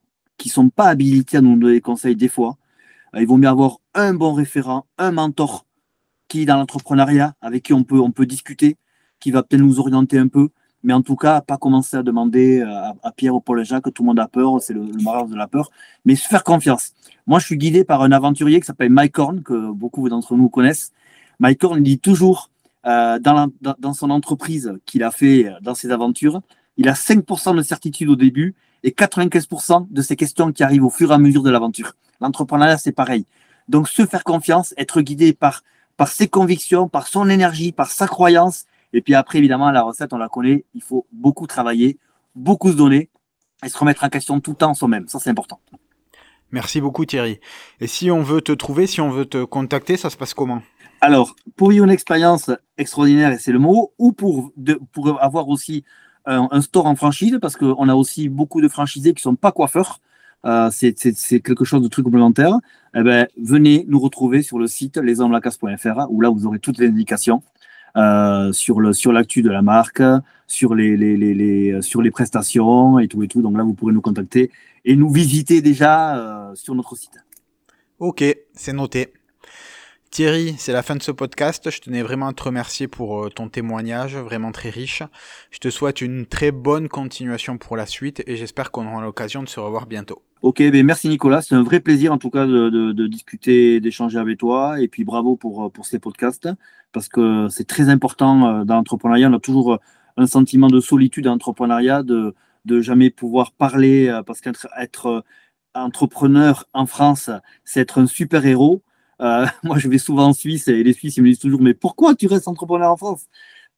qui 0.42 0.48
sont 0.48 0.70
pas 0.70 0.88
habilitées 0.88 1.36
à 1.36 1.40
nous 1.40 1.56
donner 1.56 1.74
des 1.74 1.80
conseils 1.80 2.16
des 2.16 2.28
fois. 2.28 2.56
Euh, 3.14 3.20
il 3.20 3.26
vaut 3.26 3.36
mieux 3.36 3.48
avoir 3.48 3.78
un 3.94 4.14
bon 4.14 4.32
référent, 4.32 4.86
un 4.98 5.12
mentor 5.12 5.66
qui 6.28 6.46
dans 6.46 6.56
l'entrepreneuriat, 6.56 7.34
avec 7.40 7.62
qui 7.64 7.72
on 7.72 7.84
peut, 7.84 8.00
on 8.00 8.10
peut 8.10 8.26
discuter, 8.26 8.76
qui 9.20 9.30
va 9.30 9.42
peut-être 9.42 9.62
nous 9.62 9.78
orienter 9.78 10.18
un 10.18 10.28
peu. 10.28 10.48
Mais 10.82 10.92
en 10.92 11.02
tout 11.02 11.14
cas, 11.14 11.40
pas 11.40 11.58
commencer 11.58 11.96
à 11.96 12.02
demander 12.02 12.60
euh, 12.60 12.92
à, 13.04 13.12
Pierre 13.12 13.36
ou 13.36 13.40
Paul 13.40 13.60
et 13.60 13.64
Jacques, 13.64 13.92
tout 13.94 14.02
le 14.02 14.08
monde 14.08 14.18
a 14.18 14.26
peur, 14.26 14.60
c'est 14.60 14.72
le, 14.72 14.80
le 14.80 15.30
de 15.30 15.36
la 15.36 15.46
peur, 15.46 15.70
mais 16.04 16.16
se 16.16 16.26
faire 16.26 16.42
confiance. 16.42 16.92
Moi, 17.26 17.38
je 17.38 17.46
suis 17.46 17.56
guidé 17.56 17.84
par 17.84 18.02
un 18.02 18.10
aventurier 18.10 18.58
qui 18.58 18.66
s'appelle 18.66 18.90
Mike 18.90 19.16
Horn, 19.16 19.42
que 19.42 19.70
beaucoup 19.70 20.08
d'entre 20.08 20.34
nous 20.34 20.48
connaissent. 20.48 20.90
Mike 21.38 21.62
Horn 21.62 21.80
dit 21.82 22.00
toujours 22.00 22.50
dans, 22.84 23.48
dans, 23.60 23.76
dans, 23.78 23.92
son 23.92 24.10
entreprise 24.10 24.72
qu'il 24.86 25.04
a 25.04 25.12
fait 25.12 25.52
dans 25.62 25.76
ses 25.76 25.92
aventures, 25.92 26.42
il 26.76 26.88
a 26.88 26.94
5% 26.94 27.56
de 27.56 27.62
certitude 27.62 28.08
au 28.08 28.16
début 28.16 28.54
et 28.82 28.90
95% 28.90 29.86
de 29.90 30.02
ces 30.02 30.16
questions 30.16 30.52
qui 30.52 30.62
arrivent 30.62 30.84
au 30.84 30.90
fur 30.90 31.10
et 31.10 31.14
à 31.14 31.18
mesure 31.18 31.42
de 31.42 31.50
l'aventure. 31.50 31.94
L'entrepreneuriat, 32.20 32.78
c'est 32.78 32.92
pareil. 32.92 33.26
Donc, 33.68 33.88
se 33.88 34.06
faire 34.06 34.24
confiance, 34.24 34.74
être 34.76 35.00
guidé 35.02 35.32
par, 35.32 35.62
par 35.96 36.08
ses 36.08 36.28
convictions, 36.28 36.88
par 36.88 37.06
son 37.06 37.28
énergie, 37.28 37.72
par 37.72 37.90
sa 37.90 38.08
croyance. 38.08 38.64
Et 38.92 39.00
puis 39.00 39.14
après, 39.14 39.38
évidemment, 39.38 39.70
la 39.70 39.82
recette, 39.82 40.12
on 40.12 40.18
la 40.18 40.28
connaît. 40.28 40.64
Il 40.74 40.82
faut 40.82 41.06
beaucoup 41.12 41.46
travailler, 41.46 41.98
beaucoup 42.34 42.70
se 42.72 42.76
donner 42.76 43.10
et 43.64 43.68
se 43.68 43.78
remettre 43.78 44.04
en 44.04 44.08
question 44.08 44.40
tout 44.40 44.50
le 44.52 44.56
temps 44.56 44.74
soi-même. 44.74 45.06
Ça, 45.08 45.18
c'est 45.20 45.30
important. 45.30 45.60
Merci 46.50 46.80
beaucoup, 46.80 47.06
Thierry. 47.06 47.40
Et 47.80 47.86
si 47.86 48.10
on 48.10 48.22
veut 48.22 48.42
te 48.42 48.52
trouver, 48.52 48.86
si 48.86 49.00
on 49.00 49.10
veut 49.10 49.24
te 49.24 49.42
contacter, 49.44 49.96
ça 49.96 50.10
se 50.10 50.16
passe 50.16 50.34
comment? 50.34 50.62
Alors, 51.00 51.34
pour 51.56 51.70
vivre 51.70 51.84
une 51.84 51.90
expérience 51.90 52.50
extraordinaire, 52.76 53.32
et 53.32 53.38
c'est 53.38 53.52
le 53.52 53.58
mot, 53.58 53.92
ou 53.98 54.12
pour, 54.12 54.52
de, 54.56 54.78
pour 54.92 55.20
avoir 55.22 55.48
aussi 55.48 55.84
un, 56.26 56.60
store 56.60 56.86
en 56.86 56.94
franchise 56.94 57.38
parce 57.40 57.56
qu'on 57.56 57.88
a 57.88 57.94
aussi 57.94 58.28
beaucoup 58.28 58.60
de 58.60 58.68
franchisés 58.68 59.14
qui 59.14 59.22
sont 59.22 59.34
pas 59.34 59.52
coiffeurs. 59.52 60.00
Euh, 60.44 60.70
c'est 60.70 61.40
quelque 61.40 61.64
chose 61.64 61.82
de 61.82 61.88
très 61.88 62.02
complémentaire. 62.02 62.58
Eh 62.94 63.02
ben, 63.02 63.26
venez 63.40 63.84
nous 63.88 64.00
retrouver 64.00 64.42
sur 64.42 64.58
le 64.58 64.66
site 64.66 64.96
lesenlacasse.fr 64.96 66.06
où 66.10 66.20
là 66.20 66.30
vous 66.30 66.46
aurez 66.46 66.58
toutes 66.58 66.78
les 66.78 66.88
indications. 66.88 67.42
sur 68.52 68.80
le 68.80 68.92
sur 68.92 69.12
l'actu 69.12 69.42
de 69.42 69.50
la 69.50 69.62
marque, 69.62 70.02
sur 70.46 70.74
les, 70.74 70.96
les, 70.96 71.16
les, 71.16 71.82
sur 71.82 72.02
les 72.02 72.10
prestations 72.10 72.98
et 72.98 73.08
tout 73.08 73.22
et 73.22 73.28
tout. 73.28 73.42
Donc 73.42 73.56
là, 73.56 73.62
vous 73.62 73.74
pourrez 73.74 73.92
nous 73.92 74.00
contacter 74.00 74.50
et 74.84 74.96
nous 74.96 75.10
visiter 75.10 75.60
déjà 75.62 76.52
sur 76.54 76.74
notre 76.74 76.96
site. 76.96 77.18
Ok, 77.98 78.24
c'est 78.54 78.72
noté. 78.72 79.12
Thierry, 80.12 80.56
c'est 80.58 80.74
la 80.74 80.82
fin 80.82 80.94
de 80.94 81.02
ce 81.02 81.10
podcast. 81.10 81.70
Je 81.70 81.80
tenais 81.80 82.02
vraiment 82.02 82.26
à 82.26 82.34
te 82.34 82.42
remercier 82.42 82.86
pour 82.86 83.24
euh, 83.24 83.30
ton 83.30 83.48
témoignage, 83.48 84.14
vraiment 84.14 84.52
très 84.52 84.68
riche. 84.68 85.02
Je 85.50 85.58
te 85.58 85.70
souhaite 85.70 86.02
une 86.02 86.26
très 86.26 86.50
bonne 86.50 86.90
continuation 86.90 87.56
pour 87.56 87.78
la 87.78 87.86
suite 87.86 88.22
et 88.26 88.36
j'espère 88.36 88.70
qu'on 88.70 88.86
aura 88.86 89.00
l'occasion 89.00 89.42
de 89.42 89.48
se 89.48 89.58
revoir 89.58 89.86
bientôt. 89.86 90.20
Ok, 90.42 90.58
ben 90.58 90.84
merci 90.84 91.08
Nicolas, 91.08 91.40
c'est 91.40 91.54
un 91.54 91.62
vrai 91.62 91.80
plaisir 91.80 92.12
en 92.12 92.18
tout 92.18 92.28
cas 92.28 92.44
de, 92.44 93.06
discuter, 93.06 93.80
d'échanger 93.80 94.18
avec 94.18 94.36
toi 94.36 94.78
et 94.82 94.86
puis 94.86 95.02
bravo 95.02 95.34
pour, 95.36 95.72
pour 95.72 95.86
ces 95.86 95.98
podcasts 95.98 96.46
parce 96.92 97.08
que 97.08 97.48
c'est 97.48 97.66
très 97.66 97.88
important 97.88 98.46
euh, 98.46 98.64
dans 98.64 98.74
l'entrepreneuriat. 98.74 99.30
On 99.30 99.32
a 99.32 99.40
toujours 99.40 99.78
un 100.18 100.26
sentiment 100.26 100.68
de 100.68 100.80
solitude 100.80 101.26
en 101.26 101.36
entrepreneuriat, 101.36 102.02
de, 102.02 102.34
de 102.66 102.82
jamais 102.82 103.08
pouvoir 103.08 103.52
parler 103.52 104.08
euh, 104.08 104.22
parce 104.22 104.42
qu'être 104.42 104.68
être 104.78 105.24
entrepreneur 105.72 106.66
en 106.74 106.84
France, 106.84 107.30
c'est 107.64 107.80
être 107.80 107.98
un 107.98 108.06
super 108.06 108.44
héros. 108.44 108.82
Euh, 109.22 109.46
moi, 109.62 109.78
je 109.78 109.88
vais 109.88 109.98
souvent 109.98 110.28
en 110.28 110.32
Suisse 110.32 110.68
et 110.68 110.82
les 110.82 110.92
Suisses 110.92 111.16
ils 111.16 111.22
me 111.22 111.28
disent 111.28 111.38
toujours 111.38 111.60
Mais 111.60 111.74
pourquoi 111.74 112.14
tu 112.14 112.26
restes 112.26 112.48
entrepreneur 112.48 112.90
en 112.90 112.96
France? 112.96 113.26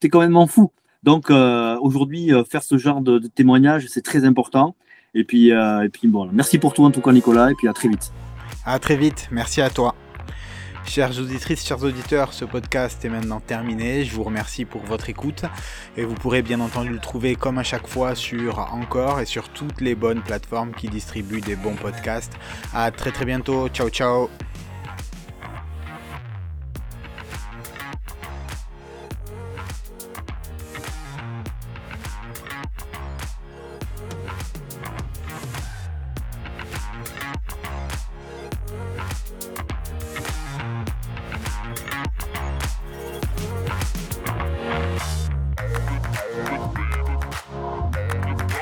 Tu 0.00 0.07
es 0.07 0.11
quand 0.11 0.20
même 0.20 0.37
fou. 0.48 0.72
Donc, 1.02 1.30
euh, 1.30 1.76
aujourd'hui, 1.80 2.33
euh, 2.33 2.44
faire 2.44 2.62
ce 2.62 2.78
genre 2.78 3.00
de, 3.00 3.18
témoignage, 3.18 3.87
c'est 3.88 4.02
très 4.02 4.24
important. 4.24 4.74
Et 5.16 5.22
puis, 5.22 5.50
et 5.50 5.88
puis 5.92 6.09
bon, 6.09 6.28
merci 6.33 6.59
pour 6.59 6.74
tout 6.74 6.83
en 6.83 6.90
tout 6.90 7.00
cas, 7.00 7.12
Nicolas, 7.12 7.52
et 7.52 7.54
puis 7.54 7.68
à 7.68 7.72
très 7.72 7.88
vite. 7.88 8.12
À 8.66 8.80
très 8.80 8.96
vite. 8.96 9.28
Merci 9.30 9.61
à 9.61 9.70
toi. 9.70 9.94
Chères 10.87 11.18
auditrices, 11.18 11.64
chers 11.64 11.83
auditeurs, 11.83 12.33
ce 12.33 12.44
podcast 12.44 13.04
est 13.04 13.09
maintenant 13.09 13.40
terminé. 13.40 14.04
Je 14.04 14.12
vous 14.12 14.22
remercie 14.22 14.64
pour 14.64 14.83
votre 14.83 15.09
écoute 15.09 15.44
et 15.96 16.04
vous 16.04 16.14
pourrez 16.14 16.42
bien 16.42 16.61
entendu 16.61 16.90
le 16.90 16.98
trouver 16.98 17.37
comme 17.37 17.59
à 17.59 17.62
chaque 17.62 17.87
fois 17.87 18.14
sur 18.14 18.59
Encore 18.72 19.20
et 19.20 19.24
sur 19.24 19.48
toutes 19.48 19.80
les 19.80 19.94
bonnes 19.94 20.20
plateformes 20.20 20.72
qui 20.72 20.88
distribuent 20.88 21.40
des 21.40 21.57
bons 21.57 21.74
podcasts. 21.74 22.33
À 22.74 22.90
très 22.90 23.12
très 23.12 23.24
bientôt. 23.24 23.68
Ciao 23.68 23.88
ciao. 23.88 24.28